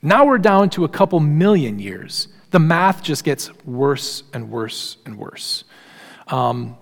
[0.00, 2.28] Now we're down to a couple million years.
[2.52, 5.64] The math just gets worse and worse and worse.
[6.28, 6.78] Um,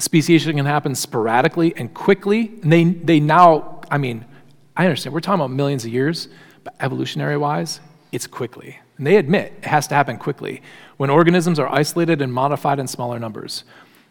[0.00, 2.52] Speciation can happen sporadically and quickly.
[2.62, 4.24] And they, they now, I mean,
[4.76, 6.28] I understand, we're talking about millions of years,
[6.64, 7.80] but evolutionary wise,
[8.10, 8.78] it's quickly.
[8.96, 10.62] And they admit it has to happen quickly
[10.96, 13.64] when organisms are isolated and modified in smaller numbers.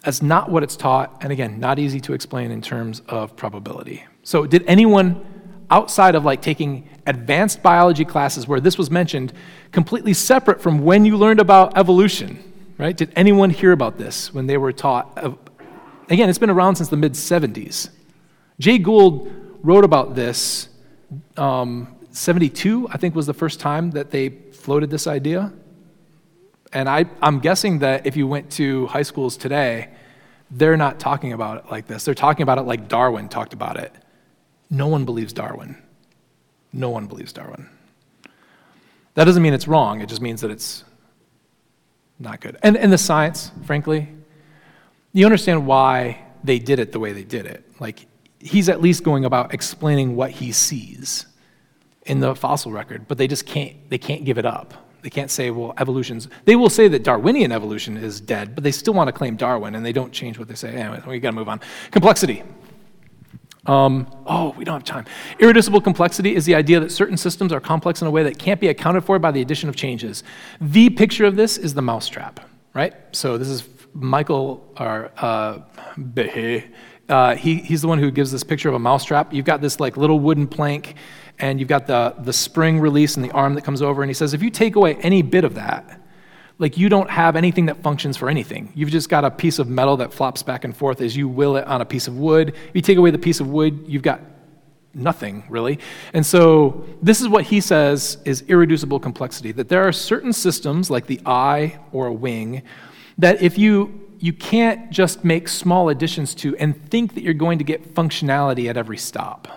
[0.04, 4.06] That's not what it's taught, and again, not easy to explain in terms of probability.
[4.24, 5.26] So, did anyone
[5.70, 9.34] outside of like taking advanced biology classes where this was mentioned,
[9.72, 12.40] completely separate from when you learned about evolution,
[12.78, 12.96] right?
[12.96, 15.18] Did anyone hear about this when they were taught
[16.10, 17.90] Again, it's been around since the mid 70s.
[18.60, 19.32] Jay Gould
[19.64, 20.70] wrote about this.
[21.38, 25.54] Um, 72, I think, was the first time that they floated this idea.
[26.74, 29.90] And I, I'm guessing that if you went to high schools today,
[30.52, 32.04] they're not talking about it like this.
[32.04, 33.94] They're talking about it like Darwin talked about it.
[34.70, 35.82] No one believes Darwin.
[36.74, 37.70] No one believes Darwin.
[39.16, 40.84] That doesn't mean it's wrong, it just means that it's
[42.20, 42.58] not good.
[42.62, 44.10] And, and the science, frankly,
[45.14, 47.64] you understand why they did it the way they did it.
[47.80, 48.08] Like,
[48.40, 51.26] he's at least going about explaining what he sees
[52.06, 54.74] in the fossil record, but they just can't, they can't give it up.
[55.02, 58.72] They can't say, well, evolution's, they will say that Darwinian evolution is dead, but they
[58.72, 60.76] still want to claim Darwin, and they don't change what they say.
[60.76, 61.62] Anyway, we got to move on.
[61.92, 62.44] Complexity.
[63.66, 65.06] Um, oh, we don't have time.
[65.40, 68.60] Irreducible complexity is the idea that certain systems are complex in a way that can't
[68.60, 70.24] be accounted for by the addition of changes.
[70.60, 72.40] The picture of this is the mousetrap,
[72.74, 72.94] right?
[73.12, 73.62] So this is
[73.94, 75.60] Michael or uh,
[77.10, 79.34] uh, he, he's the one who gives this picture of a mousetrap.
[79.34, 80.96] You've got this like little wooden plank,
[81.40, 84.04] and you've got the, the spring release and the arm that comes over.
[84.04, 86.02] And he says, if you take away any bit of that,
[86.60, 88.72] like you don't have anything that functions for anything.
[88.76, 91.56] You've just got a piece of metal that flops back and forth as you will
[91.56, 92.50] it on a piece of wood.
[92.50, 94.20] If you take away the piece of wood, you've got
[94.94, 95.80] nothing really.
[96.14, 100.90] And so this is what he says is irreducible complexity that there are certain systems
[100.90, 102.64] like the eye or a wing
[103.20, 107.58] that if you you can't just make small additions to and think that you're going
[107.58, 109.48] to get functionality at every stop.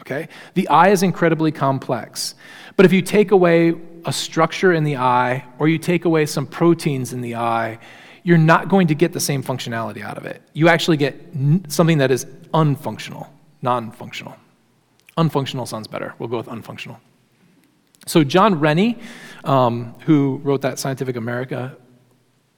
[0.00, 0.28] Okay?
[0.54, 2.34] The eye is incredibly complex.
[2.76, 3.74] But if you take away
[4.06, 7.78] a structure in the eye or you take away some proteins in the eye,
[8.22, 10.40] you're not going to get the same functionality out of it.
[10.52, 11.20] You actually get
[11.68, 13.28] something that is unfunctional,
[13.62, 14.36] non functional.
[15.18, 16.14] Unfunctional sounds better.
[16.18, 16.98] We'll go with unfunctional.
[18.06, 18.98] So, John Rennie,
[19.44, 21.72] um, who wrote that Scientific American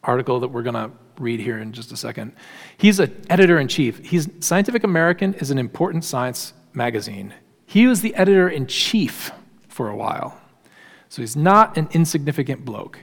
[0.08, 2.32] article that we're going to read here in just a second.
[2.78, 3.98] He's an editor in chief.
[4.04, 7.34] He's Scientific American is an important science magazine.
[7.66, 9.30] He was the editor in chief
[9.68, 10.40] for a while.
[11.10, 13.00] So he's not an insignificant bloke.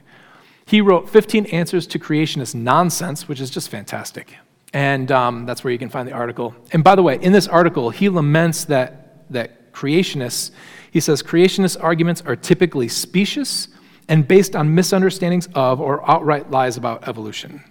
[0.66, 4.36] He wrote 15 Answers to Creationist Nonsense, which is just fantastic.
[4.74, 6.56] And um, that's where you can find the article.
[6.72, 10.51] And by the way, in this article, he laments that, that creationists,
[10.91, 13.68] he says, creationist arguments are typically specious
[14.08, 17.64] and based on misunderstandings of or outright lies about evolution.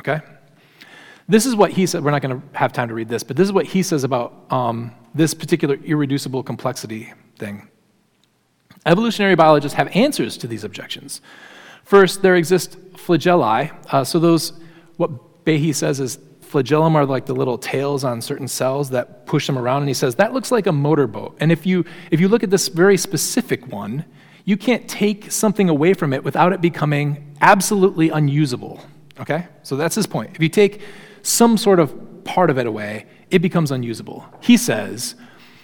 [0.00, 0.20] Okay?
[1.28, 2.04] This is what he said.
[2.04, 4.04] We're not going to have time to read this, but this is what he says
[4.04, 7.68] about um, this particular irreducible complexity thing.
[8.84, 11.20] Evolutionary biologists have answers to these objections.
[11.84, 13.70] First, there exist flagelli.
[13.92, 14.52] Uh, so, those,
[14.96, 19.46] what Behe says is flagellum are like the little tails on certain cells that push
[19.46, 19.82] them around.
[19.82, 21.36] And he says that looks like a motorboat.
[21.40, 24.04] And if you, if you look at this very specific one,
[24.44, 28.80] you can't take something away from it without it becoming absolutely unusable.
[29.20, 29.46] Okay?
[29.62, 30.34] So that's his point.
[30.34, 30.80] If you take
[31.22, 34.26] some sort of part of it away, it becomes unusable.
[34.40, 35.14] He says,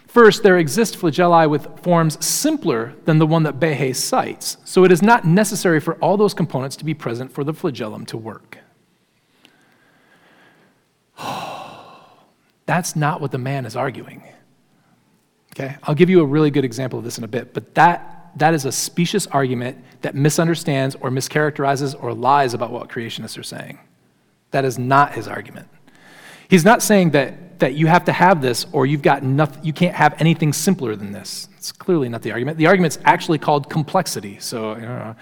[0.07, 4.93] first, there exist flagelli with forms simpler than the one that Behe cites, so it
[4.93, 8.59] is not necessary for all those components to be present for the flagellum to work.
[12.66, 14.22] That's not what the man is arguing.
[15.55, 15.76] Okay?
[15.83, 18.55] I'll give you a really good example of this in a bit, but that that
[18.55, 23.79] is a specious argument that misunderstands or mischaracterizes or lies about what creationists are saying.
[24.51, 25.68] That is not his argument.
[26.49, 29.72] He's not saying that, that you have to have this or you've got nothing, you
[29.72, 31.49] can't have anything simpler than this.
[31.57, 32.57] It's clearly not the argument.
[32.57, 34.39] The argument's actually called complexity.
[34.39, 35.14] So,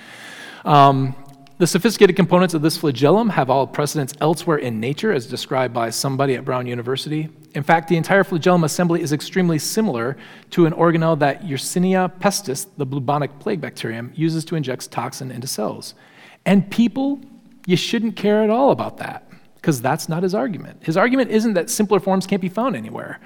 [0.64, 1.14] um,
[1.58, 5.88] the sophisticated components of this flagellum have all precedents elsewhere in nature, as described by
[5.88, 7.30] somebody at Brown University.
[7.54, 10.18] In fact, the entire flagellum assembly is extremely similar
[10.50, 15.46] to an organelle that Yersinia pestis, the bubonic plague bacterium, uses to inject toxin into
[15.46, 15.94] cells.
[16.44, 17.20] And people,
[17.66, 20.82] you shouldn't care at all about that, because that's not his argument.
[20.84, 23.18] His argument isn't that simpler forms can't be found anywhere.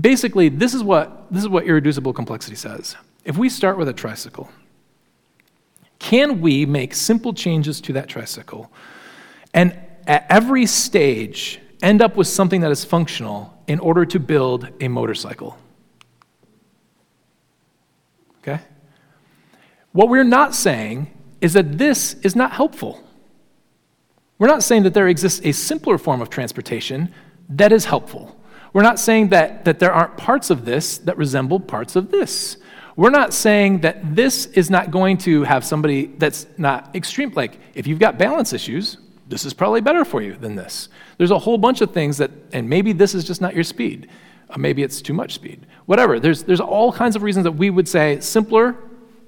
[0.00, 2.94] Basically, this is what, this is what irreducible complexity says.
[3.24, 4.48] If we start with a tricycle,
[5.98, 8.70] can we make simple changes to that tricycle
[9.52, 9.76] and
[10.06, 14.88] at every stage end up with something that is functional in order to build a
[14.88, 15.58] motorcycle?
[18.42, 18.60] Okay?
[19.92, 23.02] What we're not saying is that this is not helpful.
[24.38, 27.12] We're not saying that there exists a simpler form of transportation
[27.48, 28.40] that is helpful.
[28.72, 32.58] We're not saying that, that there aren't parts of this that resemble parts of this.
[32.98, 37.30] We're not saying that this is not going to have somebody that's not extreme.
[37.32, 38.96] Like, if you've got balance issues,
[39.28, 40.88] this is probably better for you than this.
[41.16, 44.08] There's a whole bunch of things that, and maybe this is just not your speed.
[44.50, 45.64] Uh, maybe it's too much speed.
[45.86, 46.18] Whatever.
[46.18, 48.74] There's, there's all kinds of reasons that we would say simpler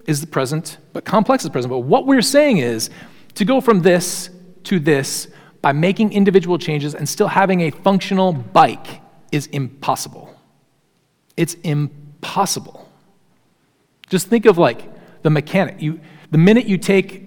[0.05, 1.71] is the present, but complex is present.
[1.71, 2.91] But what we're saying is
[3.35, 4.31] to go from this
[4.64, 5.29] to this
[5.62, 9.01] by making individual changes and still having a functional bike
[9.31, 10.37] is impossible.
[11.37, 12.80] It's impossible.
[14.11, 14.82] Just think of like
[15.22, 15.80] the mechanic.
[15.80, 16.00] You,
[16.30, 17.22] the minute you take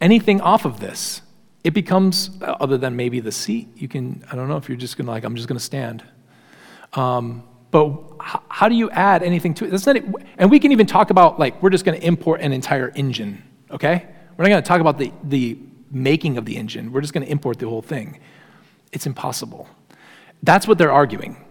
[0.00, 1.22] anything off of this,
[1.64, 4.96] it becomes, other than maybe the seat, you can, I don't know if you're just
[4.96, 6.04] gonna like, I'm just gonna stand.
[6.92, 9.70] Um, but how, how, do you add anything to it?
[9.70, 10.04] That's not it?
[10.36, 14.06] And we can even talk about like, we're just gonna import an entire engine, okay?
[14.36, 15.58] We're not gonna talk about the, the
[15.90, 18.20] making of the engine, we're just gonna import the whole thing.
[18.92, 19.66] It's impossible.
[20.42, 21.42] That's what they're arguing.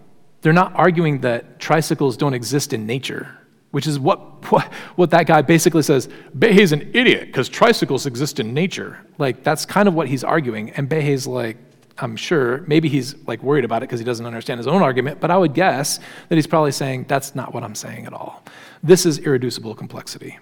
[0.41, 3.38] They're not arguing that tricycles don't exist in nature
[3.72, 4.20] which is what,
[4.52, 6.08] what, what that guy basically says.
[6.38, 9.00] Behe's an idiot because tricycles exist in nature.
[9.18, 10.72] Like, that's kind of what he's arguing.
[10.72, 11.58] And Behe's like,
[11.98, 15.20] I'm sure, maybe he's like worried about it because he doesn't understand his own argument,
[15.20, 16.00] but I would guess
[16.30, 18.44] that he's probably saying, that's not what I'm saying at all.
[18.82, 20.40] This is irreducible complexity.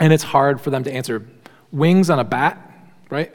[0.00, 1.28] And it's hard for them to answer.
[1.70, 2.58] Wings on a bat,
[3.08, 3.32] right?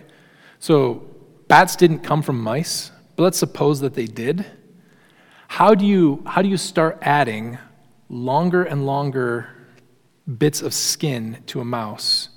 [0.59, 1.05] So,
[1.47, 4.45] bats didn't come from mice, but let's suppose that they did.
[5.47, 7.57] How do you, how do you start adding
[8.09, 9.49] longer and longer
[10.37, 12.29] bits of skin to a mouse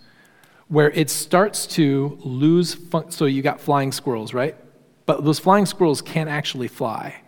[0.68, 4.56] where it starts to lose fun- so you got flying squirrels right?
[5.06, 7.22] But those flying squirrels can't actually fly.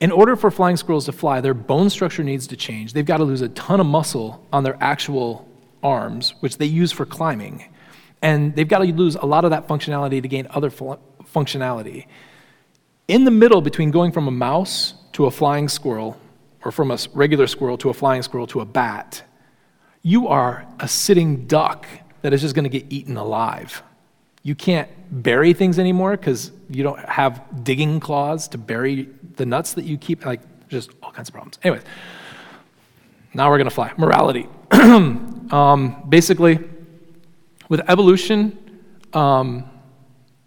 [0.00, 2.92] In order for flying squirrels to fly their bone structure needs to change.
[2.92, 5.48] They've got to lose a ton of muscle on their actual
[5.82, 7.72] arms which they use for climbing.
[8.20, 12.06] And they've got to lose a lot of that functionality to gain other fu- functionality.
[13.08, 16.20] In the middle between going from a mouse to a flying squirrel
[16.66, 19.22] or from a regular squirrel to a flying squirrel to a bat,
[20.02, 21.86] you are a sitting duck
[22.22, 23.84] that is just going to get eaten alive.
[24.42, 24.90] You can't
[25.22, 29.96] bury things anymore because you don't have digging claws to bury the nuts that you
[29.96, 31.60] keep, like, just all kinds of problems.
[31.62, 31.84] Anyways,
[33.32, 33.92] now we're going to fly.
[33.96, 34.48] Morality.
[34.72, 36.58] um, basically,
[37.68, 38.58] with evolution,
[39.12, 39.70] um,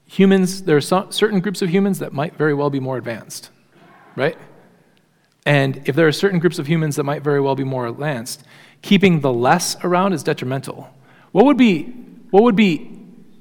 [0.06, 3.52] humans, there are certain groups of humans that might very well be more advanced,
[4.18, 4.38] right?
[5.46, 8.44] And if there are certain groups of humans that might very well be more advanced,
[8.82, 10.90] keeping the less around is detrimental.
[11.32, 11.84] What would be,
[12.32, 13.00] what would be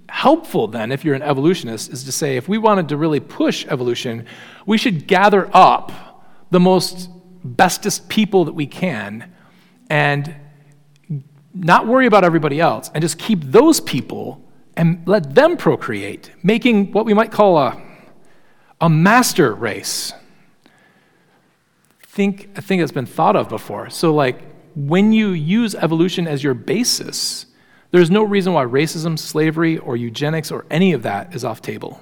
[0.09, 3.67] helpful then, if you're an evolutionist, is to say if we wanted to really push
[3.67, 4.27] evolution,
[4.67, 5.93] we should gather up
[6.51, 7.11] the most
[7.45, 9.33] bestest people that we can
[9.91, 10.35] and
[11.55, 14.43] not worry about everybody else and just keep those people
[14.77, 17.83] and let them procreate, making what we might call a,
[18.81, 20.13] a master race.
[22.19, 23.91] Think, I think it's been thought of before.
[23.91, 24.43] So, like,
[24.75, 27.47] when you use evolution as your basis,
[27.93, 32.01] there's no reason why racism, slavery, or eugenics, or any of that is off table.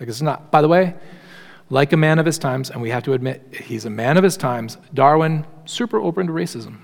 [0.00, 0.50] Like, it's not.
[0.50, 0.94] By the way,
[1.68, 4.24] like a man of his times, and we have to admit he's a man of
[4.24, 6.78] his times, Darwin, super open to racism.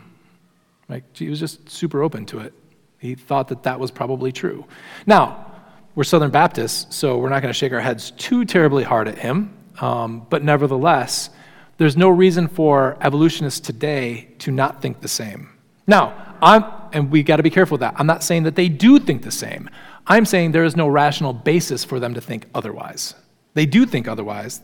[0.91, 2.53] Like, he was just super open to it.
[2.99, 4.67] He thought that that was probably true.
[5.07, 5.53] Now,
[5.95, 9.17] we're Southern Baptists, so we're not going to shake our heads too terribly hard at
[9.17, 9.57] him.
[9.81, 11.31] Um, but nevertheless,
[11.77, 15.51] there's no reason for evolutionists today to not think the same.
[15.87, 17.95] Now, I'm, and we got to be careful with that.
[17.97, 19.69] I'm not saying that they do think the same.
[20.07, 23.15] I'm saying there is no rational basis for them to think otherwise.
[23.55, 24.61] They do think otherwise,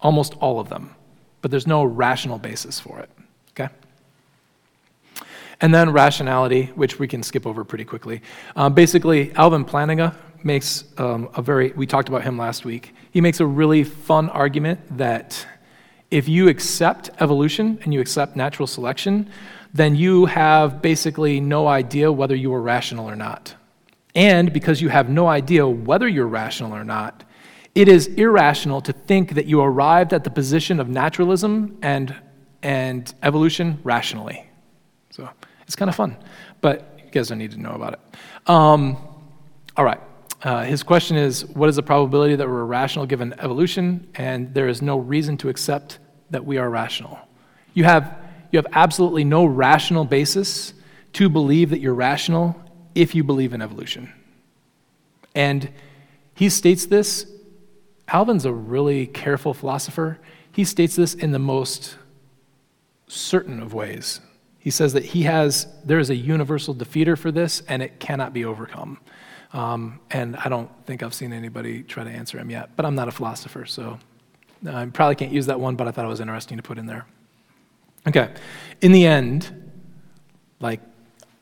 [0.00, 0.94] almost all of them,
[1.42, 3.10] but there's no rational basis for it.
[3.50, 3.72] Okay?
[5.60, 8.22] And then rationality, which we can skip over pretty quickly.
[8.54, 12.94] Um, basically, Alvin Plantinga makes um, a very, we talked about him last week.
[13.10, 15.46] He makes a really fun argument that
[16.10, 19.30] if you accept evolution and you accept natural selection,
[19.74, 23.54] then you have basically no idea whether you are rational or not.
[24.14, 27.24] And because you have no idea whether you're rational or not,
[27.74, 32.14] it is irrational to think that you arrived at the position of naturalism and,
[32.62, 34.48] and evolution rationally.
[35.10, 35.28] So
[35.66, 36.16] it's kind of fun,
[36.62, 38.50] but you guys don't need to know about it.
[38.50, 38.96] Um,
[39.76, 40.00] all right.
[40.42, 44.08] Uh, his question is What is the probability that we're rational given evolution?
[44.14, 45.98] And there is no reason to accept
[46.30, 47.18] that we are rational.
[47.74, 48.18] You have,
[48.52, 50.74] you have absolutely no rational basis
[51.14, 52.60] to believe that you're rational
[52.94, 54.12] if you believe in evolution.
[55.34, 55.70] And
[56.34, 57.26] he states this.
[58.08, 60.18] Alvin's a really careful philosopher.
[60.52, 61.96] He states this in the most
[63.08, 64.20] certain of ways.
[64.58, 68.32] He says that he has, there is a universal defeater for this, and it cannot
[68.32, 68.98] be overcome.
[69.56, 72.94] Um, and I don't think I've seen anybody try to answer him yet, but I'm
[72.94, 73.98] not a philosopher, so
[74.70, 76.84] I probably can't use that one, but I thought it was interesting to put in
[76.84, 77.06] there.
[78.06, 78.34] Okay,
[78.82, 79.72] in the end,
[80.60, 80.80] like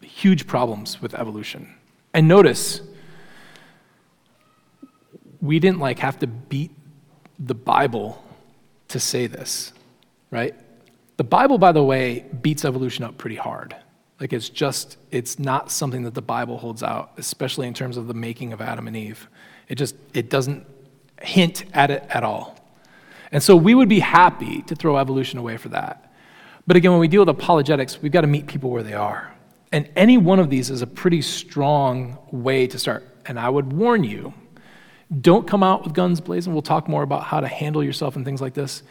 [0.01, 1.75] huge problems with evolution.
[2.15, 2.83] And notice,
[5.41, 6.71] we didn't like have to beat
[7.41, 8.25] the Bible
[8.89, 9.73] to say this,
[10.31, 10.55] right?
[11.17, 13.75] The Bible, by the way, beats evolution up pretty hard.
[14.21, 18.07] Like it's just, it's not something that the Bible holds out, especially in terms of
[18.07, 19.29] the making of Adam and Eve.
[19.69, 20.67] It just, it doesn't
[21.21, 22.57] hint at it at all.
[23.33, 26.12] And so we would be happy to throw evolution away for that.
[26.67, 29.35] But again, when we deal with apologetics, we've got to meet people where they are.
[29.73, 33.05] And any one of these is a pretty strong way to start.
[33.27, 34.33] And I would warn you
[35.21, 36.53] don't come out with guns blazing.
[36.53, 38.83] We'll talk more about how to handle yourself and things like this.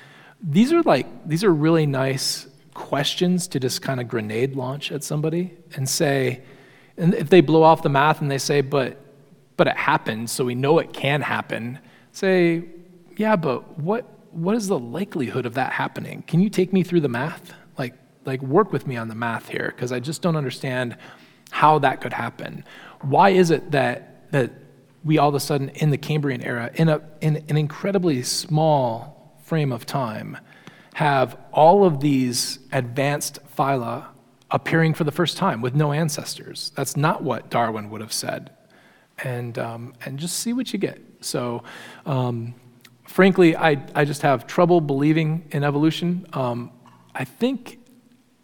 [0.41, 5.03] These are like, these are really nice questions to just kind of grenade launch at
[5.03, 6.41] somebody and say,
[6.97, 8.99] and if they blow off the math and they say, but,
[9.57, 11.79] but it happened, so we know it can happen,
[12.11, 12.63] say,
[13.17, 16.23] yeah, but what, what is the likelihood of that happening?
[16.27, 17.53] Can you take me through the math?
[17.77, 17.95] Like,
[18.25, 20.97] like work with me on the math here, because I just don't understand
[21.51, 22.63] how that could happen.
[23.01, 24.51] Why is it that, that
[25.03, 29.37] we all of a sudden, in the Cambrian era, in, a, in an incredibly small
[29.43, 30.37] frame of time,
[30.93, 34.05] have all of these advanced phyla
[34.51, 36.71] appearing for the first time with no ancestors?
[36.75, 38.51] That's not what Darwin would have said.
[39.17, 41.01] And, um, and just see what you get.
[41.21, 41.63] So,
[42.05, 42.55] um,
[43.05, 46.25] frankly, I, I just have trouble believing in evolution.
[46.33, 46.71] Um,
[47.13, 47.79] I think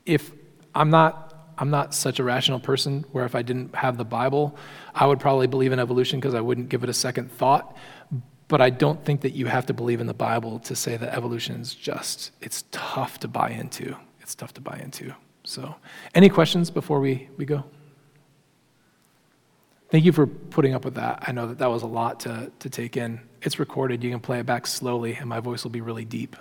[0.05, 0.31] if
[0.73, 4.55] I'm not, I'm not such a rational person where if I didn't have the Bible,
[4.93, 7.75] I would probably believe in evolution because I wouldn't give it a second thought.
[8.49, 11.15] But I don't think that you have to believe in the Bible to say that
[11.15, 13.95] evolution is just, it's tough to buy into.
[14.21, 15.13] It's tough to buy into.
[15.43, 15.75] So,
[16.15, 17.63] any questions before we, we go?
[19.91, 21.23] Thank you for putting up with that.
[21.27, 23.21] I know that that was a lot to, to take in.
[23.43, 24.03] It's recorded.
[24.03, 26.35] You can play it back slowly, and my voice will be really deep.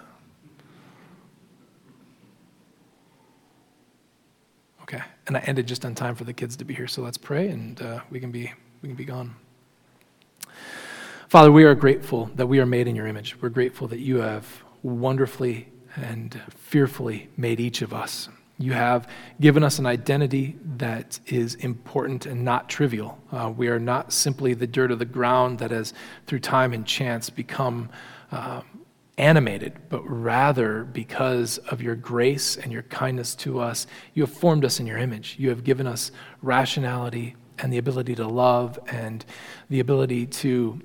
[4.83, 7.19] Okay, and I ended just on time for the kids to be here, so let's
[7.19, 9.35] pray, and uh, we can be we can be gone.
[11.29, 13.37] Father, we are grateful that we are made in your image.
[13.39, 18.31] We're grateful that you have wonderfully and fearfully made each of us.
[18.57, 19.07] You have
[19.39, 23.19] given us an identity that is important and not trivial.
[23.31, 25.93] Uh, we are not simply the dirt of the ground that has,
[26.27, 27.91] through time and chance, become
[28.33, 28.63] uh,
[29.19, 34.65] animated, but rather because of your grace and your kindness to us, you have formed
[34.65, 35.37] us in your image.
[35.39, 36.11] You have given us
[36.41, 39.27] rationality and the ability to love and
[39.69, 40.81] the ability to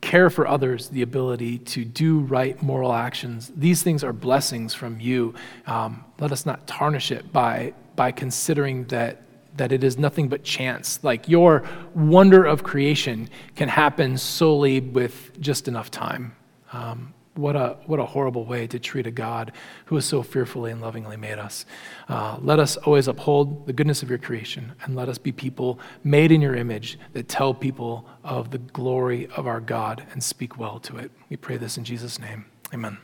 [0.00, 3.52] care for others, the ability to do right moral actions.
[3.54, 5.34] These things are blessings from you.
[5.66, 9.22] Um, let us not tarnish it by, by considering that,
[9.56, 11.00] that it is nothing but chance.
[11.02, 16.34] Like your wonder of creation can happen solely with just enough time.
[16.72, 19.52] Um, what a, what a horrible way to treat a God
[19.86, 21.64] who has so fearfully and lovingly made us.
[22.08, 25.78] Uh, let us always uphold the goodness of your creation, and let us be people
[26.04, 30.58] made in your image that tell people of the glory of our God and speak
[30.58, 31.10] well to it.
[31.28, 32.46] We pray this in Jesus' name.
[32.72, 32.98] Amen.